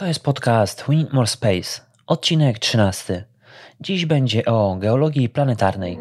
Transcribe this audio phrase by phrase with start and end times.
[0.00, 3.24] To jest podcast We Need More Space, odcinek 13.
[3.80, 5.98] Dziś będzie o geologii planetarnej.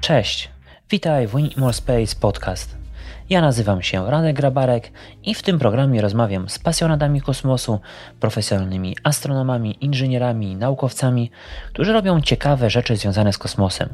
[0.00, 0.50] Cześć,
[0.90, 2.85] witaj w We Need More Space podcast.
[3.30, 4.92] Ja nazywam się Radek Grabarek
[5.24, 7.80] i w tym programie rozmawiam z pasjonatami kosmosu,
[8.20, 11.30] profesjonalnymi astronomami, inżynierami, naukowcami,
[11.72, 13.88] którzy robią ciekawe rzeczy związane z kosmosem.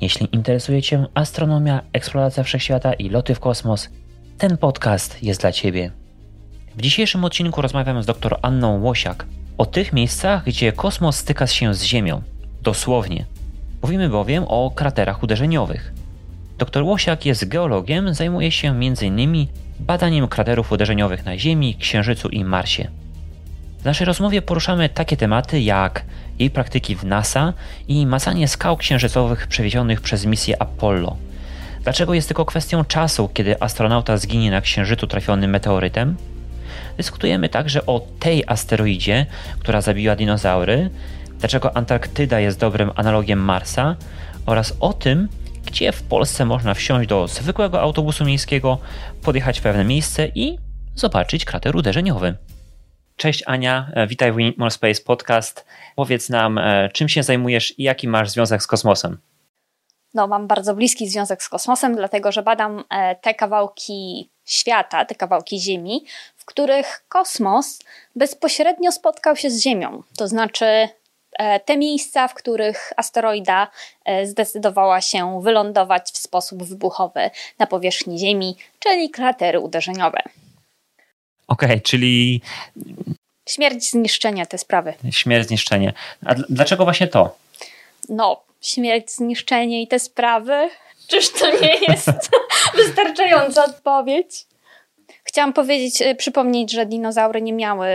[0.00, 3.88] Jeśli interesuje Cię astronomia, eksploracja wszechświata i loty w kosmos,
[4.38, 5.90] ten podcast jest dla Ciebie.
[6.76, 9.26] W dzisiejszym odcinku rozmawiam z dr Anną Łosiak
[9.58, 12.22] o tych miejscach, gdzie kosmos styka się z Ziemią.
[12.62, 13.26] Dosłownie.
[13.82, 15.92] Mówimy bowiem o kraterach uderzeniowych.
[16.58, 19.46] Dr Łosiak jest geologiem, zajmuje się m.in.
[19.80, 22.88] badaniem kraterów uderzeniowych na Ziemi, Księżycu i Marsie.
[23.80, 26.04] W naszej rozmowie poruszamy takie tematy jak
[26.38, 27.52] jej praktyki w NASA
[27.88, 31.16] i macanie skał księżycowych przewiezionych przez misję Apollo.
[31.82, 36.16] Dlaczego jest tylko kwestią czasu, kiedy astronauta zginie na Księżycu trafionym meteorytem?
[36.96, 39.26] Dyskutujemy także o tej asteroidzie,
[39.58, 40.90] która zabiła dinozaury,
[41.38, 43.96] dlaczego Antarktyda jest dobrym analogiem Marsa
[44.46, 45.28] oraz o tym,
[45.66, 48.78] gdzie w Polsce można wsiąść do zwykłego autobusu miejskiego,
[49.22, 50.58] podjechać w pewne miejsce i
[50.94, 52.36] zobaczyć krater uderzeniowy.
[53.16, 55.66] Cześć Ania, e, witaj w More Space Podcast.
[55.96, 59.18] Powiedz nam, e, czym się zajmujesz i jaki masz związek z kosmosem?
[60.14, 65.14] No, mam bardzo bliski związek z kosmosem, dlatego że badam e, te kawałki świata, te
[65.14, 66.04] kawałki Ziemi,
[66.36, 67.78] w których kosmos
[68.16, 70.02] bezpośrednio spotkał się z Ziemią.
[70.16, 70.88] To znaczy,
[71.64, 73.68] te miejsca, w których asteroida
[74.04, 80.18] e, zdecydowała się wylądować w sposób wybuchowy na powierzchni Ziemi, czyli kratery uderzeniowe.
[81.48, 82.40] Okej, okay, czyli.
[83.48, 84.94] Śmierć, zniszczenie, te sprawy.
[85.10, 85.92] Śmierć, zniszczenie.
[86.26, 87.36] A dlaczego właśnie to?
[88.08, 90.70] No, śmierć, zniszczenie i te sprawy.
[91.06, 92.30] Czyż to nie jest
[92.76, 94.46] wystarczająca odpowiedź?
[95.24, 97.88] Chciałam powiedzieć, e, przypomnieć, że dinozaury nie miały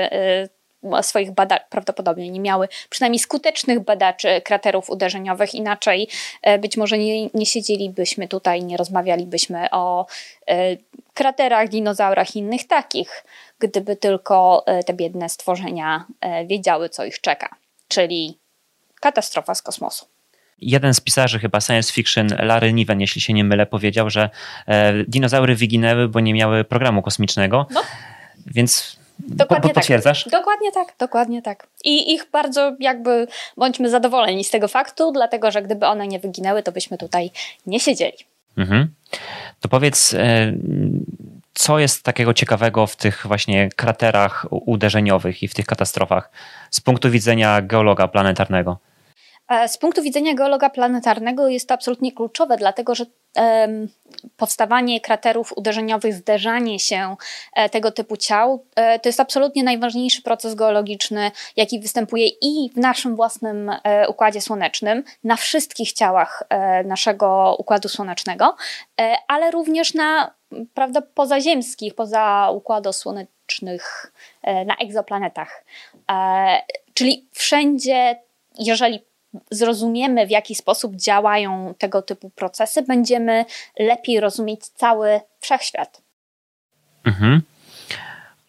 [1.02, 6.08] swoich badaczy, prawdopodobnie nie miały przynajmniej skutecznych badaczy kraterów uderzeniowych, inaczej
[6.42, 10.06] e, być może nie, nie siedzielibyśmy tutaj, nie rozmawialibyśmy o
[10.48, 10.78] e,
[11.14, 13.24] kraterach, dinozaurach i innych takich,
[13.60, 16.06] gdyby tylko e, te biedne stworzenia
[16.46, 17.56] wiedziały, co ich czeka,
[17.88, 18.38] czyli
[19.00, 20.06] katastrofa z kosmosu
[20.58, 24.30] jeden z pisarzy chyba science fiction, Larry Niven, jeśli się nie mylę, powiedział, że
[25.08, 27.68] dinozaury wyginęły, bo nie miały programu kosmicznego.
[27.72, 27.82] No.
[28.46, 30.24] Więc Dokładnie po, potwierdzasz?
[30.24, 30.34] Tak.
[30.34, 31.68] Dokładnie tak, dokładnie tak.
[31.84, 33.28] I ich bardzo jakby
[33.58, 37.32] bądźmy zadowoleni z tego faktu, dlatego że gdyby one nie wyginęły, to byśmy tutaj
[37.66, 38.18] nie siedzieli.
[38.58, 38.94] Mhm.
[39.60, 40.54] To powiedz, e,
[41.54, 46.32] co jest takiego ciekawego w tych właśnie kraterach uderzeniowych i w tych katastrofach
[46.72, 48.80] z punktu widzenia geologa planetarnego?
[49.52, 53.06] E, z punktu widzenia geologa planetarnego jest to absolutnie kluczowe, dlatego że
[54.38, 57.16] powstawanie kraterów uderzeniowych, zderzanie się
[57.54, 62.78] e, tego typu ciał, e, to jest absolutnie najważniejszy proces geologiczny, jaki występuje i w
[62.78, 63.72] naszym własnym
[64.08, 66.44] układzie słonecznym, na wszystkich ciałach
[66.86, 68.56] naszego układu słonecznego,
[69.28, 70.34] ale również na
[70.74, 74.12] prawda, pozaziemskich, poza układosłonecznych,
[74.66, 75.66] na egzoplanetach.
[76.94, 78.20] Czyli wszędzie,
[78.60, 79.11] jeżeli
[79.52, 83.46] zrozumiemy, w jaki sposób działają tego typu procesy, będziemy
[83.80, 86.02] lepiej rozumieć cały wszechświat.
[87.06, 87.42] Mhm.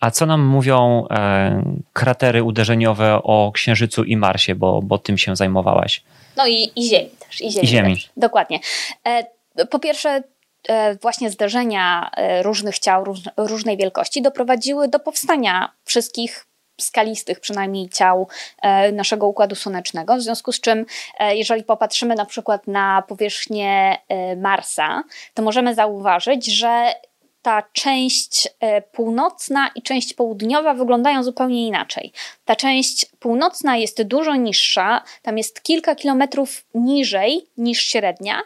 [0.00, 5.36] A co nam mówią e, kratery uderzeniowe o Księżycu i Marsie, bo, bo tym się
[5.36, 6.02] zajmowałaś?
[6.36, 7.40] No i, i Ziemi też.
[7.40, 7.64] I Ziemi.
[7.64, 7.94] I ziemi.
[7.94, 8.10] Też.
[8.16, 8.60] Dokładnie.
[9.06, 9.26] E,
[9.66, 10.22] po pierwsze,
[10.68, 16.46] e, właśnie zderzenia e, różnych ciał róż, różnej wielkości doprowadziły do powstania wszystkich
[16.80, 18.28] skalistych przynajmniej ciał
[18.62, 20.86] e, naszego Układu Słonecznego, w związku z czym
[21.18, 25.02] e, jeżeli popatrzymy na przykład na powierzchnię e, Marsa,
[25.34, 26.94] to możemy zauważyć, że
[27.42, 28.48] ta część
[28.92, 32.12] północna i część południowa wyglądają zupełnie inaczej.
[32.44, 38.42] Ta część północna jest dużo niższa, tam jest kilka kilometrów niżej niż średnia,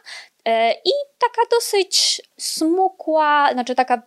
[0.85, 4.03] I taka dosyć smukła, znaczy taka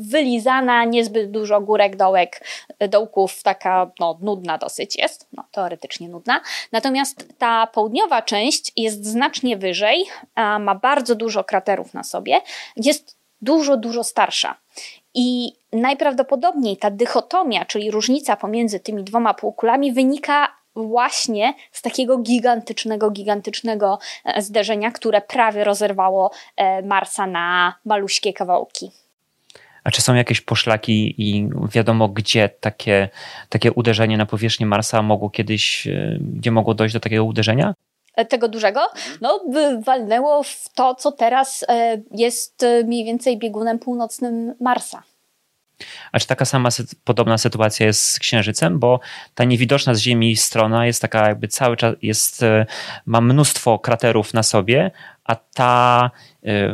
[0.00, 2.44] wylizana, niezbyt dużo górek, dołek,
[2.88, 6.40] dołków, taka no, nudna dosyć jest, no, teoretycznie nudna.
[6.72, 10.04] Natomiast ta południowa część jest znacznie wyżej,
[10.60, 12.40] ma bardzo dużo kraterów na sobie,
[12.76, 14.56] jest dużo, dużo starsza.
[15.14, 23.10] I najprawdopodobniej ta dychotomia, czyli różnica pomiędzy tymi dwoma półkulami, wynika właśnie z takiego gigantycznego,
[23.10, 28.90] gigantycznego e, zderzenia, które prawie rozerwało e, Marsa na maluśkie kawałki.
[29.84, 33.08] A czy są jakieś poszlaki i wiadomo, gdzie takie,
[33.48, 37.74] takie uderzenie na powierzchnię Marsa mogło kiedyś, e, gdzie mogło dojść do takiego uderzenia?
[38.28, 38.80] Tego dużego,
[39.20, 39.40] no
[39.84, 41.66] walnęło w to, co teraz
[42.10, 45.02] jest mniej więcej biegunem północnym Marsa.
[46.12, 46.68] A czy taka sama
[47.04, 48.78] podobna sytuacja jest z Księżycem?
[48.78, 49.00] Bo
[49.34, 52.44] ta niewidoczna z Ziemi strona jest taka jakby cały czas, jest,
[53.06, 54.90] ma mnóstwo kraterów na sobie,
[55.24, 56.10] a ta,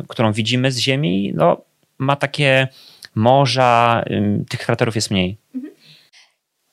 [0.08, 1.60] którą widzimy z Ziemi, no,
[1.98, 2.68] ma takie
[3.14, 4.04] morza,
[4.48, 5.38] tych kraterów jest mniej.
[5.54, 5.74] Mhm.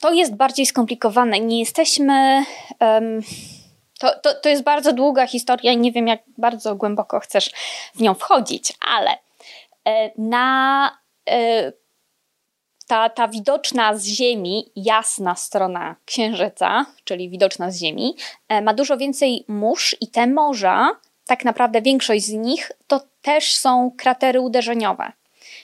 [0.02, 1.40] To jest bardziej skomplikowane.
[1.40, 2.46] Nie jesteśmy.
[2.80, 3.22] Um,
[4.00, 7.52] to, to, to jest bardzo długa historia i nie wiem, jak bardzo głęboko chcesz
[7.96, 9.12] w nią wchodzić, ale
[9.88, 10.92] e, na
[11.30, 11.72] e,
[12.88, 18.16] ta, ta widoczna z Ziemi, jasna strona Księżyca, czyli widoczna z Ziemi,
[18.48, 20.90] e, ma dużo więcej mórz i te morza,
[21.28, 25.12] tak naprawdę większość z nich, to też są kratery uderzeniowe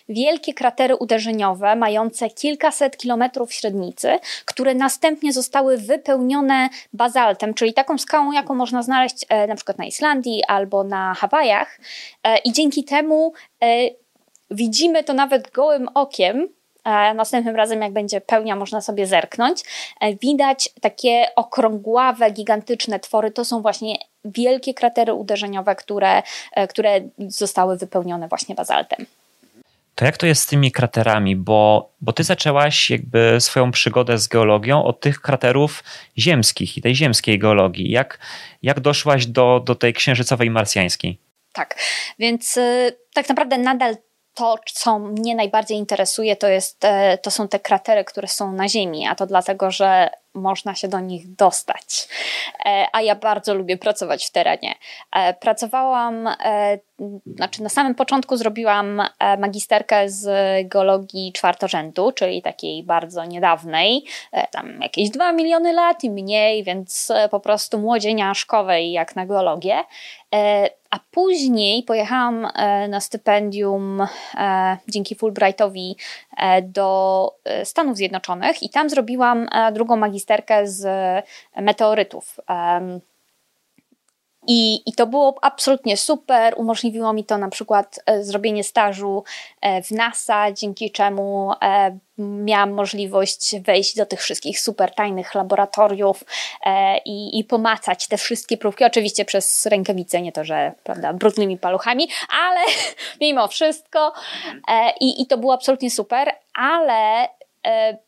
[0.10, 8.32] wielkie kratery uderzeniowe mające kilkaset kilometrów średnicy, które następnie zostały wypełnione bazaltem, czyli taką skałą,
[8.32, 11.80] jaką można znaleźć e, na przykład na Islandii albo na Hawajach.
[12.24, 13.34] E, I dzięki temu
[13.64, 13.90] e,
[14.52, 16.48] widzimy to nawet gołym okiem,
[17.16, 19.64] Następnym razem, jak będzie pełnia, można sobie zerknąć.
[20.22, 23.32] Widać takie okrągławe, gigantyczne twory.
[23.32, 23.96] To są właśnie
[24.26, 26.24] wielkie kratery uderzeniowe, które,
[26.70, 29.06] które zostały wypełnione właśnie bazaltem.
[29.96, 31.36] To jak to jest z tymi kraterami?
[31.36, 35.84] Bo, bo ty zaczęłaś jakby swoją przygodę z geologią od tych kraterów
[36.18, 37.92] ziemskich i tej ziemskiej geologii.
[37.92, 38.20] Jak,
[38.64, 41.18] jak doszłaś do, do tej księżycowej marsjańskiej?
[41.54, 41.76] Tak,
[42.20, 43.96] więc y, tak naprawdę nadal
[44.42, 48.70] to, co mnie najbardziej interesuje, to, jest, e, to są te kratery, które są na
[48.70, 52.08] Ziemi, a to dlatego, że można się do nich dostać.
[52.66, 54.76] E, a ja bardzo lubię pracować w terenie.
[55.12, 56.30] E, pracowałam,
[57.26, 59.02] znaczy na samym początku zrobiłam
[59.38, 60.28] magisterkę z
[60.68, 64.06] geologii czwartorzędu, czyli takiej bardzo niedawnej,
[64.52, 69.84] tam jakieś dwa miliony lat i mniej, więc po prostu młodzieniaszkowej jak na geologię.
[70.92, 74.02] A później pojechałam e, na stypendium
[74.38, 75.96] e, dzięki Fulbrightowi
[76.38, 77.32] e, do
[77.64, 80.86] Stanów Zjednoczonych i tam zrobiłam drugą magisterkę z
[81.56, 82.40] meteorytów.
[84.48, 86.54] I, I to było absolutnie super.
[86.58, 89.24] Umożliwiło mi to na przykład e, zrobienie stażu
[89.62, 96.24] e, w NASA, dzięki czemu e, miałam możliwość wejść do tych wszystkich super tajnych laboratoriów
[97.06, 98.86] i, i pomacać te wszystkie próbki.
[98.86, 102.10] Oczywiście przez rękawice, nie to, że prawda, brudnymi paluchami,
[102.44, 102.60] ale
[103.22, 104.14] mimo wszystko.
[105.00, 107.28] I, I to było absolutnie super, ale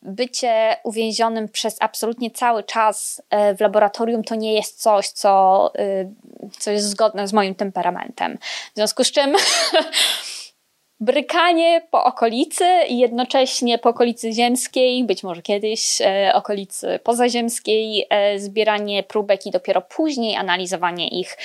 [0.02, 6.12] bycie uwięzionym przez absolutnie cały czas e, w laboratorium to nie jest coś, co, e,
[6.58, 8.38] co jest zgodne z moim temperamentem.
[8.72, 9.36] W związku z czym
[11.00, 15.98] brykanie po okolicy i jednocześnie po okolicy ziemskiej, być może kiedyś
[16.34, 21.36] okolicy pozaziemskiej, zbieranie próbek i dopiero później analizowanie ich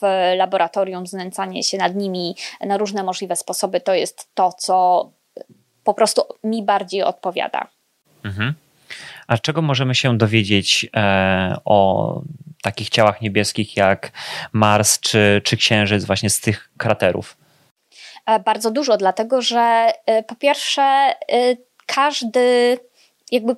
[0.00, 0.06] w
[0.36, 5.10] laboratorium, znęcanie się nad nimi na różne możliwe sposoby, to jest to, co
[5.84, 7.66] po prostu mi bardziej odpowiada.
[8.24, 8.54] Mhm.
[9.26, 12.20] A czego możemy się dowiedzieć e, o
[12.62, 14.12] takich ciałach niebieskich jak
[14.52, 17.36] Mars czy, czy Księżyc, właśnie z tych kraterów?
[18.26, 21.14] E, bardzo dużo, dlatego że e, po pierwsze, e,
[21.86, 22.78] każdy
[23.32, 23.56] jakby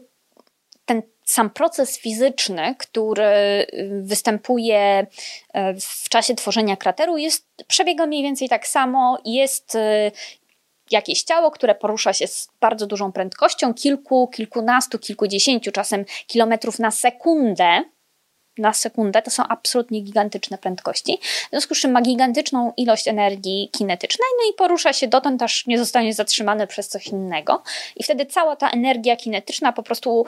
[0.84, 3.67] ten sam proces fizyczny, który
[4.02, 5.06] występuje
[5.81, 9.19] w czasie tworzenia krateru, jest, przebiega mniej więcej tak samo.
[9.24, 9.79] Jest
[10.90, 16.90] jakieś ciało, które porusza się z bardzo dużą prędkością, kilku, kilkunastu, kilkudziesięciu czasem kilometrów na
[16.90, 17.82] sekundę,
[18.58, 21.19] na sekundę, to są absolutnie gigantyczne prędkości.
[21.22, 25.66] W związku z czym ma gigantyczną ilość energii kinetycznej, no i porusza się dotąd, aż
[25.66, 27.62] nie zostanie zatrzymane przez coś innego.
[27.96, 30.26] I wtedy cała ta energia kinetyczna po prostu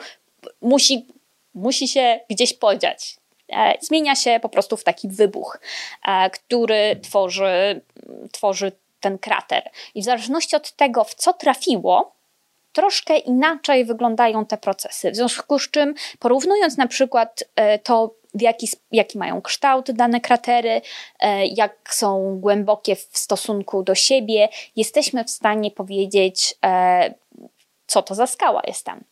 [0.61, 1.05] musi,
[1.53, 3.17] musi się gdzieś podziać.
[3.49, 5.59] E, zmienia się po prostu w taki wybuch,
[6.07, 7.81] e, który tworzy,
[8.31, 9.69] tworzy ten krater.
[9.95, 12.19] I w zależności od tego, w co trafiło,
[12.73, 15.11] troszkę inaczej wyglądają te procesy.
[15.11, 20.81] W związku z czym, porównując na przykład e, to, jaki, jaki mają kształt dane kratery,
[21.19, 27.13] e, jak są głębokie w stosunku do siebie, jesteśmy w stanie powiedzieć, e,
[27.87, 29.03] co to za skała jest tam.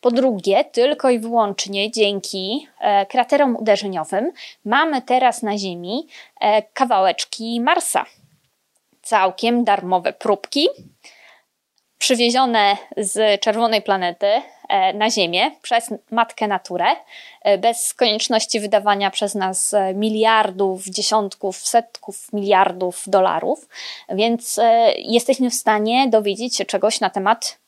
[0.00, 2.68] Po drugie, tylko i wyłącznie dzięki
[3.08, 4.32] kraterom uderzeniowym
[4.64, 6.06] mamy teraz na Ziemi
[6.74, 8.06] kawałeczki Marsa
[9.12, 10.68] całkiem darmowe próbki.
[11.98, 14.26] przywiezione z czerwonej planety
[14.68, 16.86] e, na Ziemię przez matkę naturę,
[17.42, 23.68] e, bez konieczności wydawania przez nas e, miliardów, dziesiątków, setków miliardów dolarów,
[24.08, 24.60] więc
[24.96, 27.58] jesteśmy w stanie dowiedzieć się czegoś na temat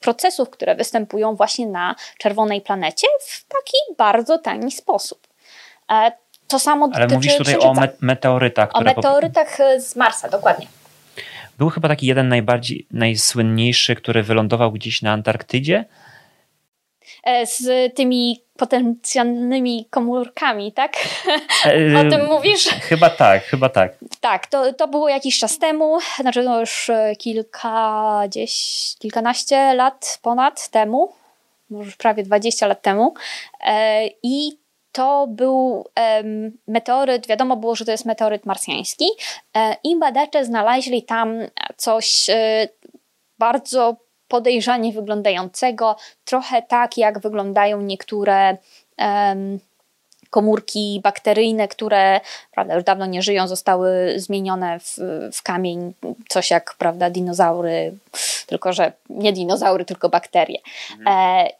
[0.00, 5.26] procesów, które występują właśnie na czerwonej planecie w taki bardzo tani sposób.
[6.50, 8.68] To samo Ale mówisz tutaj o meteorytach.
[8.72, 10.66] O meteorytach z Marsa, dokładnie.
[11.58, 15.84] Był chyba taki jeden najbardziej, najsłynniejszy, który wylądował gdzieś na Antarktydzie.
[17.24, 20.92] E, z tymi potencjalnymi komórkami, tak?
[21.64, 22.68] E, o tym mówisz?
[22.68, 23.92] Chyba tak, chyba tak.
[24.20, 28.54] Tak, to, to było jakiś czas temu, znaczy no już e, kilka, gdzieś
[28.98, 31.12] kilkanaście lat ponad temu,
[31.70, 33.14] może prawie 20 lat temu.
[34.22, 34.58] I
[34.92, 35.84] to był
[36.66, 39.06] meteoryt, wiadomo było, że to jest meteoryt marsjański
[39.56, 41.34] e, i badacze znaleźli tam
[41.76, 42.68] coś e,
[43.38, 43.96] bardzo
[44.28, 48.56] podejrzanie wyglądającego, trochę tak jak wyglądają niektóre
[50.30, 52.20] komórki bakteryjne, które
[52.50, 54.96] prawda, już dawno nie żyją, zostały zmienione w,
[55.32, 55.94] w kamień,
[56.28, 57.94] coś jak prawda, dinozaury,
[58.46, 60.58] tylko że nie dinozaury, tylko bakterie.
[60.98, 61.08] Mhm.
[61.08, 61.50] E,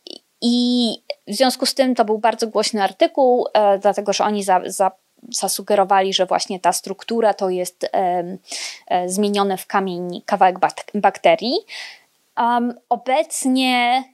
[0.42, 0.96] I
[1.28, 4.90] w związku z tym to był bardzo głośny artykuł, e, dlatego że oni za, za
[5.28, 8.24] zasugerowali, że właśnie ta struktura to jest e,
[8.86, 10.56] e, zmienione w kamień kawałek
[10.94, 11.56] bakterii.
[12.36, 14.04] Um, obecnie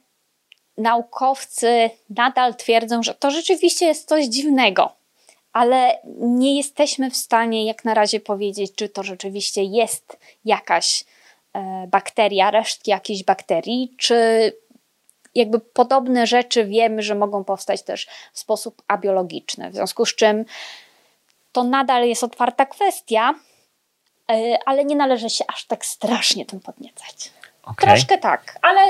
[0.77, 4.91] naukowcy nadal twierdzą, że to rzeczywiście jest coś dziwnego,
[5.53, 11.05] ale nie jesteśmy w stanie jak na razie powiedzieć, czy to rzeczywiście jest jakaś
[11.53, 14.53] e, bakteria, resztki jakiejś bakterii, czy
[15.35, 19.69] jakby podobne rzeczy wiemy, że mogą powstać też w sposób abiologiczny.
[19.69, 20.45] W związku z czym
[21.51, 23.33] to nadal jest otwarta kwestia,
[24.31, 27.31] e, ale nie należy się aż tak strasznie tym podniecać.
[27.63, 27.89] Okay.
[27.89, 28.81] Troszkę tak, ale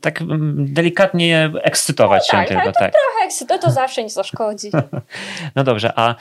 [0.00, 2.62] tak mm, delikatnie ekscytować no, się tak, tylko.
[2.62, 4.70] Ale to tak, trochę ekscytować to zawsze nie zaszkodzi.
[5.56, 6.14] no dobrze, a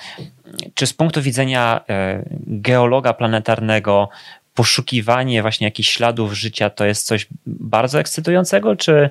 [0.74, 4.10] czy z punktu widzenia e, geologa planetarnego
[4.53, 9.10] poszukiwanie właśnie jakichś śladów życia to jest coś bardzo ekscytującego, czy...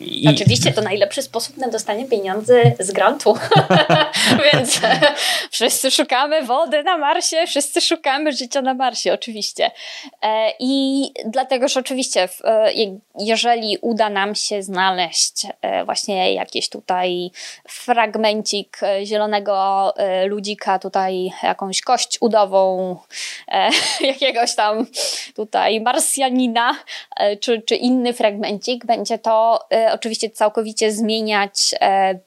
[0.00, 0.28] I...
[0.28, 3.38] Oczywiście to najlepszy sposób na dostanie pieniędzy z grantu.
[4.52, 4.80] Więc
[5.50, 9.70] wszyscy szukamy wody na Marsie, wszyscy szukamy życia na Marsie, oczywiście.
[10.22, 12.72] E, I dlatego, że oczywiście, e,
[13.18, 17.30] jeżeli uda nam się znaleźć e, właśnie jakiś tutaj
[17.68, 19.94] fragmencik zielonego
[20.26, 22.96] ludzika, tutaj jakąś kość udową,
[24.00, 24.86] jakiegoś jakiegoś tam
[25.34, 26.76] tutaj Marsjanina
[27.16, 32.18] e, czy, czy inny fragmencik, będzie to e, oczywiście całkowicie zmieniać e,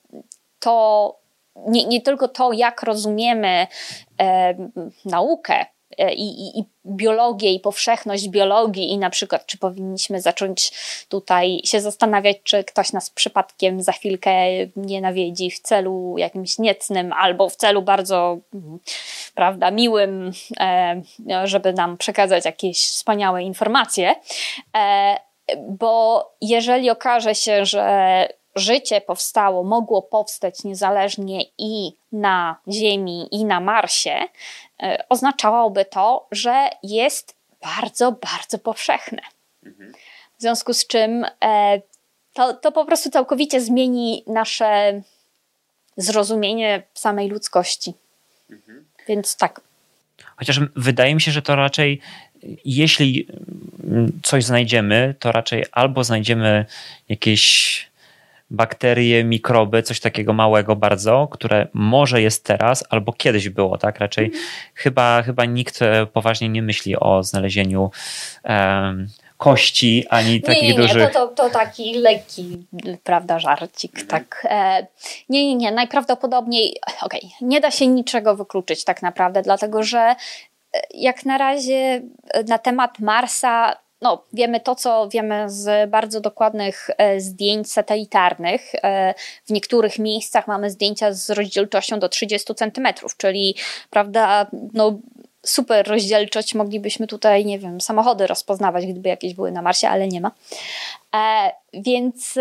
[0.59, 1.15] to,
[1.55, 3.67] nie, nie tylko to, jak rozumiemy
[5.05, 5.65] naukę,
[5.97, 10.71] E, i, i, biologię i powszechność biologii i na przykład czy powinniśmy zacząć
[11.09, 14.31] tutaj się zastanawiać, czy ktoś nas przypadkiem za chwilkę
[14.75, 18.37] nie nawiedzi w celu jakimś niecnym albo w celu bardzo
[19.35, 21.01] prawda, miłym, e,
[21.43, 24.15] żeby nam przekazać jakieś wspaniałe informacje.
[24.77, 25.17] E,
[25.67, 33.59] bo jeżeli okaże się, że życie powstało, mogło powstać niezależnie i na Ziemi, i na
[33.59, 34.27] Marsie,
[35.09, 39.21] oznaczałoby to, że jest bardzo, bardzo powszechne.
[40.37, 41.81] W związku z czym e,
[42.33, 45.01] to, to po prostu całkowicie zmieni nasze
[45.97, 47.93] zrozumienie samej ludzkości.
[49.07, 49.61] Więc tak.
[50.35, 52.01] Chociaż wydaje mi się, że to raczej,
[52.65, 53.27] jeśli
[54.23, 56.65] coś znajdziemy, to raczej albo znajdziemy
[57.09, 57.88] jakieś
[58.51, 63.99] bakterie, mikroby, coś takiego małego bardzo, które może jest teraz albo kiedyś było, tak?
[63.99, 64.39] Raczej mm.
[64.73, 67.91] chyba, chyba nikt e, poważnie nie myśli o znalezieniu
[68.43, 70.97] um, kości, ani takich nie, nie, dużych...
[70.97, 72.65] Nie, to, to, to taki lekki,
[73.03, 74.07] prawda, żarcik, mhm.
[74.07, 74.47] tak.
[74.49, 74.87] E,
[75.29, 79.99] nie, nie, nie, najprawdopodobniej, okej, okay, nie da się niczego wykluczyć tak naprawdę, dlatego że
[79.99, 80.15] e,
[80.93, 82.01] jak na razie
[82.47, 88.75] na temat Marsa no, wiemy to, co wiemy z bardzo dokładnych e, zdjęć satelitarnych.
[88.75, 89.13] E,
[89.45, 92.87] w niektórych miejscach mamy zdjęcia z rozdzielczością do 30 cm,
[93.17, 93.55] czyli
[93.89, 94.99] prawda, no,
[95.45, 96.55] super rozdzielczość.
[96.55, 100.31] Moglibyśmy tutaj, nie wiem, samochody rozpoznawać, gdyby jakieś były na Marsie, ale nie ma.
[101.15, 102.39] E, więc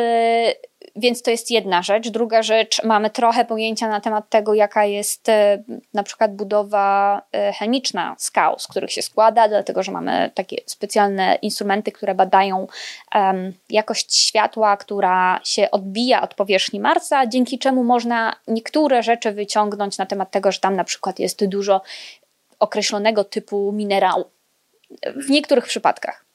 [0.98, 2.08] więc to jest jedna rzecz.
[2.08, 5.62] Druga rzecz, mamy trochę pojęcia na temat tego, jaka jest e,
[5.94, 11.38] na przykład budowa e, chemiczna skał, z których się składa, dlatego że mamy takie specjalne
[11.42, 12.66] instrumenty, które badają
[13.14, 19.98] um, jakość światła, która się odbija od powierzchni Marsa, dzięki czemu można niektóre rzeczy wyciągnąć
[19.98, 21.82] na temat tego, że tam na przykład jest dużo
[22.58, 24.24] określonego typu minerału.
[25.16, 26.27] w niektórych przypadkach.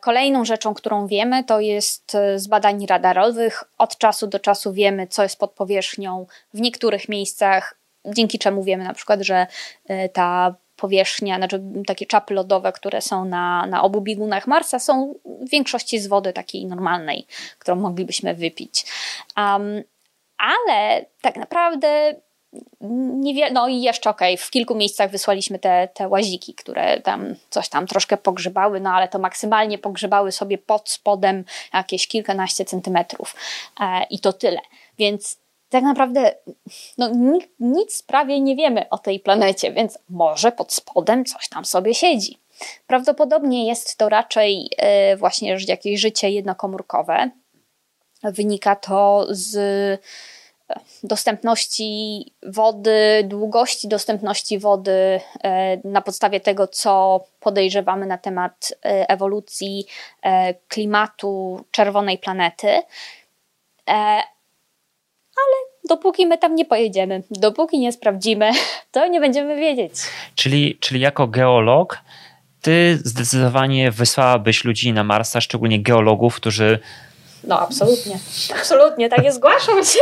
[0.00, 3.64] Kolejną rzeczą, którą wiemy, to jest z badań radarowych.
[3.78, 8.84] Od czasu do czasu wiemy, co jest pod powierzchnią w niektórych miejscach, dzięki czemu wiemy
[8.84, 9.46] na przykład, że
[10.12, 15.50] ta powierzchnia, znaczy takie czapy lodowe, które są na, na obu biegunach Marsa, są w
[15.50, 17.26] większości z wody takiej normalnej,
[17.58, 18.86] którą moglibyśmy wypić.
[19.36, 19.82] Um,
[20.38, 22.14] ale tak naprawdę
[22.80, 27.34] niewiele, no i jeszcze okej, okay, w kilku miejscach wysłaliśmy te, te łaziki, które tam
[27.50, 31.44] coś tam troszkę pogrzebały, no ale to maksymalnie pogrzebały sobie pod spodem
[31.74, 33.36] jakieś kilkanaście centymetrów
[33.80, 34.60] e, i to tyle.
[34.98, 36.34] Więc tak naprawdę
[36.98, 41.64] no, nic, nic prawie nie wiemy o tej planecie, więc może pod spodem coś tam
[41.64, 42.38] sobie siedzi.
[42.86, 47.30] Prawdopodobnie jest to raczej e, właśnie jakieś życie jednokomórkowe.
[48.22, 49.56] Wynika to z
[51.02, 59.86] dostępności wody, długości dostępności wody e, na podstawie tego, co podejrzewamy na temat ewolucji
[60.68, 62.82] klimatu czerwonej planety
[65.36, 65.56] ale
[65.88, 68.50] dopóki my tam nie pojedziemy, dopóki nie sprawdzimy,
[68.92, 69.92] to nie będziemy wiedzieć.
[70.34, 71.98] Czyli, czyli jako geolog,
[72.62, 76.78] ty zdecydowanie wysłałabyś ludzi na Marsa, szczególnie geologów, którzy.
[77.44, 78.18] No, absolutnie.
[78.60, 80.00] Absolutnie, tak jest, zgłaszam się.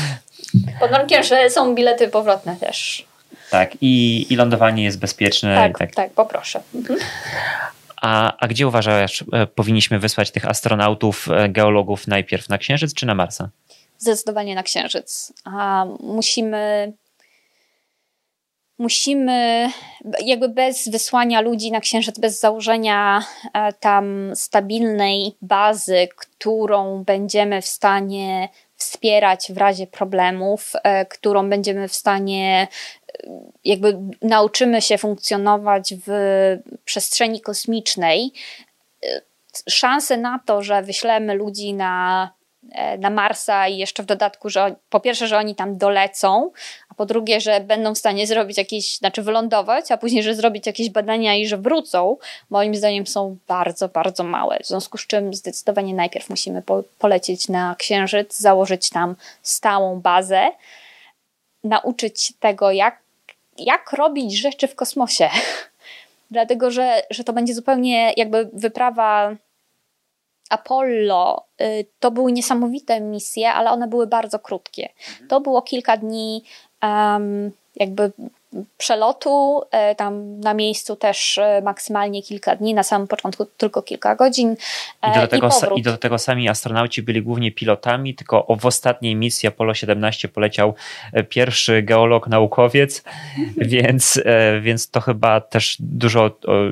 [0.80, 3.06] Pod warunkiem, że są bilety powrotne też.
[3.50, 5.54] Tak, i, i lądowanie jest bezpieczne.
[5.54, 5.94] Tak, tak.
[5.94, 6.60] tak, poproszę.
[6.74, 6.98] Mhm.
[7.96, 13.06] A, a gdzie uważasz, e, powinniśmy wysłać tych astronautów, e, geologów najpierw na Księżyc czy
[13.06, 13.48] na Marsa?
[14.02, 15.32] zdecydowanie na Księżyc.
[15.44, 16.92] A musimy
[18.78, 19.70] musimy,
[20.24, 23.24] jakby bez wysłania ludzi na Księżyc, bez założenia
[23.54, 31.88] e, tam stabilnej bazy, którą będziemy w stanie wspierać w razie problemów, e, którą będziemy
[31.88, 32.68] w stanie,
[33.24, 33.28] e,
[33.64, 36.12] jakby nauczymy się funkcjonować w
[36.84, 38.32] przestrzeni kosmicznej.
[39.68, 42.30] Szanse na to, że wyślemy ludzi na
[42.98, 46.50] na Marsa i jeszcze w dodatku, że po pierwsze, że oni tam dolecą,
[46.88, 50.66] a po drugie, że będą w stanie zrobić jakieś, znaczy wylądować, a później, że zrobić
[50.66, 52.16] jakieś badania i że wrócą,
[52.50, 54.58] moim zdaniem są bardzo, bardzo małe.
[54.62, 60.48] W związku z czym zdecydowanie najpierw musimy po, polecieć na Księżyc, założyć tam stałą bazę,
[61.64, 62.98] nauczyć tego, jak,
[63.58, 65.30] jak robić rzeczy w kosmosie.
[66.30, 69.36] Dlatego, że, że to będzie zupełnie jakby wyprawa
[70.52, 74.88] Apollo y, to były niesamowite misje, ale one były bardzo krótkie.
[75.10, 75.28] Mhm.
[75.28, 76.44] To było kilka dni
[77.76, 78.12] jakby
[78.78, 84.16] przelotu, e, tam na miejscu też e, maksymalnie kilka dni, na samym początku tylko kilka
[84.16, 84.56] godzin.
[85.08, 88.66] I do, e, tego, i, i do tego sami astronauci byli głównie pilotami, tylko w
[88.66, 90.74] ostatniej misji Apollo 17 poleciał
[91.28, 93.02] pierwszy geolog, naukowiec,
[93.56, 94.20] więc,
[94.60, 96.30] więc to chyba też dużo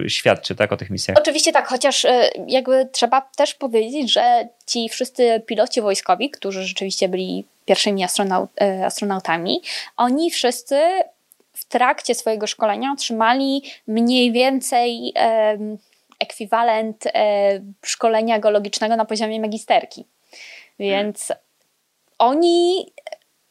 [0.09, 1.19] świadczy tak, o tych misjach.
[1.19, 2.07] Oczywiście tak, chociaż
[2.47, 8.51] jakby trzeba też powiedzieć, że ci wszyscy piloci wojskowi, którzy rzeczywiście byli pierwszymi astronaut,
[8.85, 9.61] astronautami,
[9.97, 10.81] oni wszyscy
[11.71, 15.59] trakcie swojego szkolenia otrzymali mniej więcej e,
[16.19, 20.05] ekwiwalent e, szkolenia geologicznego na poziomie magisterki.
[20.79, 21.45] Więc hmm.
[22.19, 22.87] oni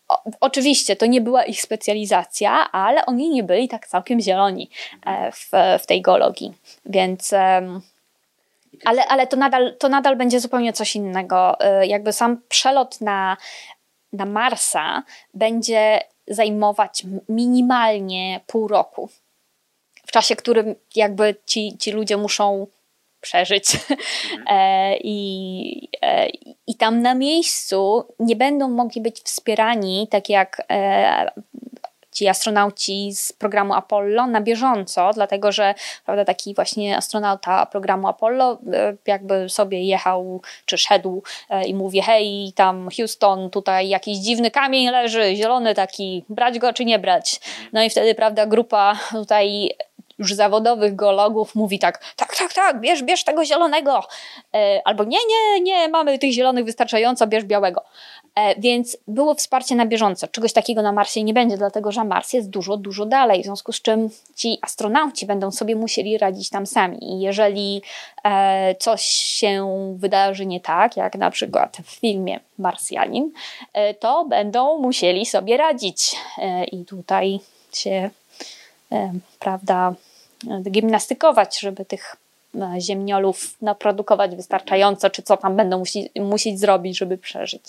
[0.09, 4.69] o, oczywiście to nie była ich specjalizacja, ale oni nie byli tak całkiem zieloni
[5.05, 5.51] e, w,
[5.83, 6.53] w tej geologii.
[6.85, 7.33] Więc
[8.85, 11.59] ale, ale to, nadal, to nadal będzie zupełnie coś innego.
[11.59, 13.37] E, jakby sam przelot na,
[14.13, 15.03] na Marsa
[15.33, 19.09] będzie zajmować minimalnie pół roku.
[20.07, 22.67] W czasie, którym jakby ci, ci ludzie muszą
[23.21, 23.65] przeżyć.
[24.31, 24.45] Mhm.
[24.49, 26.27] E, I, e,
[26.67, 31.31] I tam na miejscu nie będą mogli być wspierani, tak jak e,
[32.11, 38.57] ci astronauci z programu Apollo na bieżąco, dlatego że prawda, taki właśnie astronauta programu Apollo
[38.73, 44.51] e, jakby sobie jechał czy szedł e, i mówi hej tam Houston, tutaj jakiś dziwny
[44.51, 47.39] kamień leży, zielony taki, brać go czy nie brać?
[47.73, 49.69] No i wtedy prawda grupa tutaj
[50.19, 54.03] już zawodowych geologów mówi tak, tak, tak, tak, bierz, bierz tego zielonego.
[54.53, 57.83] E, albo nie, nie, nie, mamy tych zielonych wystarczająco, bierz białego.
[58.39, 60.27] E, więc było wsparcie na bieżąco.
[60.27, 63.71] Czegoś takiego na Marsie nie będzie, dlatego że Mars jest dużo, dużo dalej, w związku
[63.71, 66.97] z czym ci astronauci będą sobie musieli radzić tam sami.
[67.03, 67.81] I jeżeli
[68.23, 73.31] e, coś się wydarzy nie tak, jak na przykład w filmie Marsjanin,
[73.99, 76.15] to będą musieli sobie radzić.
[76.71, 77.39] I tutaj
[77.73, 78.09] się,
[79.39, 79.93] prawda,
[80.71, 82.15] gimnastykować, żeby tych
[82.55, 87.63] e, ziemniolów naprodukować wystarczająco, czy co tam będą musi, musieć zrobić, żeby przeżyć.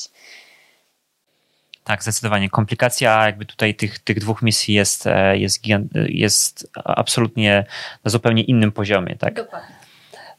[1.90, 2.50] Tak, zdecydowanie.
[2.50, 5.64] Komplikacja jakby tutaj tych, tych dwóch misji jest, e, jest,
[6.06, 7.64] jest absolutnie
[8.04, 9.16] na zupełnie innym poziomie.
[9.16, 9.34] Tak?
[9.34, 9.74] Dokładnie.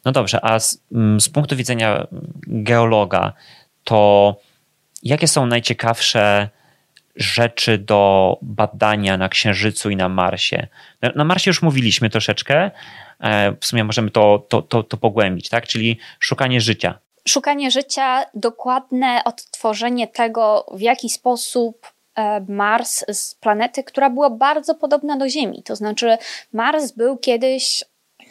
[0.06, 2.08] No dobrze, a z, mm, z punktu widzenia
[2.48, 3.34] geologa,
[3.84, 4.36] to
[5.04, 6.50] jakie są najciekawsze
[7.16, 10.68] rzeczy do badania na Księżycu i na Marsie?
[11.16, 12.72] Na Marsie już mówiliśmy troszeczkę,
[13.20, 15.68] e, w sumie możemy to, to, to, to pogłębić, tak?
[15.68, 23.84] czyli szukanie życia szukanie życia, dokładne odtworzenie tego, w jaki sposób e, Mars z planety,
[23.84, 25.63] która była bardzo podobna do Ziemi.
[25.63, 26.17] To znaczy,
[26.53, 27.84] Mars był kiedyś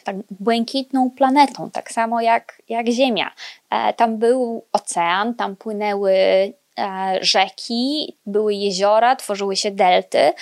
[0.05, 3.31] tak błękitną planetą, tak samo jak, jak Ziemia.
[3.71, 10.33] E, tam był ocean, tam płynęły e, rzeki, były jeziora, tworzyły się delty,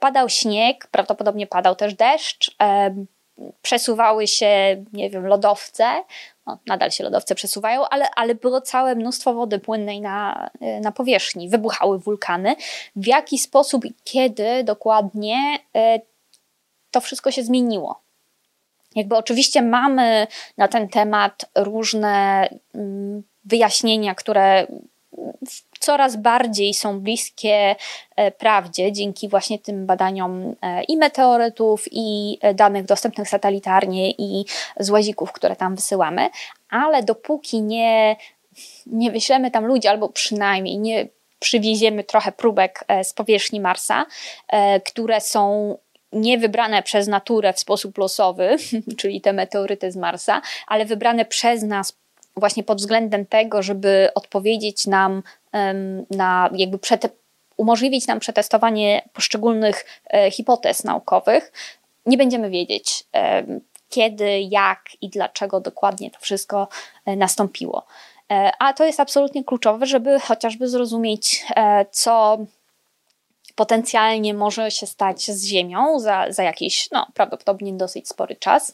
[0.00, 2.56] padał śnieg, prawdopodobnie padał też deszcz,
[3.62, 6.04] przesuwały się, nie wiem, lodowce,
[6.46, 11.48] no, nadal się lodowce przesuwają, ale, ale było całe mnóstwo wody płynnej na, na powierzchni,
[11.48, 12.56] wybuchały wulkany.
[12.96, 16.00] W jaki sposób i kiedy dokładnie e,
[16.90, 18.00] to wszystko się zmieniło?
[18.94, 20.26] Jakby oczywiście mamy
[20.58, 24.66] na ten temat różne mm, wyjaśnienia, które
[25.78, 27.76] coraz bardziej są bliskie
[28.16, 34.44] e, prawdzie dzięki właśnie tym badaniom e, i meteorytów, i e, danych dostępnych satelitarnie, i
[34.80, 36.30] z łazików, które tam wysyłamy,
[36.70, 38.16] ale dopóki nie,
[38.86, 41.08] nie wyślemy tam ludzi, albo przynajmniej nie
[41.38, 44.06] przywieziemy trochę próbek z powierzchni Marsa,
[44.84, 45.76] które są
[46.12, 48.56] nie wybrane przez naturę w sposób losowy,
[48.98, 51.92] czyli te meteoryty z Marsa, ale wybrane przez nas
[52.36, 55.22] właśnie pod względem tego, żeby odpowiedzieć nam
[56.10, 56.78] na jakby
[57.56, 61.52] umożliwić nam przetestowanie poszczególnych e, hipotez naukowych,
[62.06, 63.04] nie będziemy wiedzieć,
[63.88, 66.68] kiedy, jak i dlaczego dokładnie to wszystko
[67.06, 67.86] e, nastąpiło.
[68.32, 71.46] E, a to jest absolutnie kluczowe, żeby chociażby zrozumieć,
[71.90, 72.38] co
[73.54, 78.72] potencjalnie może się stać z Ziemią za, za jakiś, no prawdopodobnie dosyć spory czas,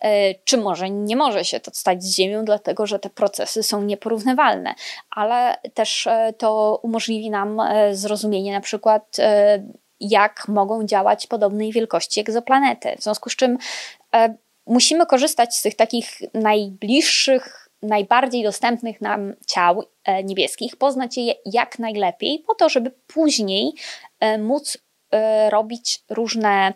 [0.00, 3.82] e, czy może nie może się to stać z Ziemią, dlatego że te procesy są
[3.82, 4.74] nieporównywalne,
[5.10, 9.16] ale też e, to umożliwi nam e, zrozumienie na przykład
[10.00, 12.96] jak mogą działać podobnej wielkości egzoplanety.
[12.98, 13.58] W związku z czym
[14.66, 19.82] musimy korzystać z tych takich najbliższych najbardziej dostępnych nam ciał
[20.24, 23.72] niebieskich, poznać je jak najlepiej, po to, żeby później
[24.20, 24.78] e, móc
[25.10, 26.72] e, robić różne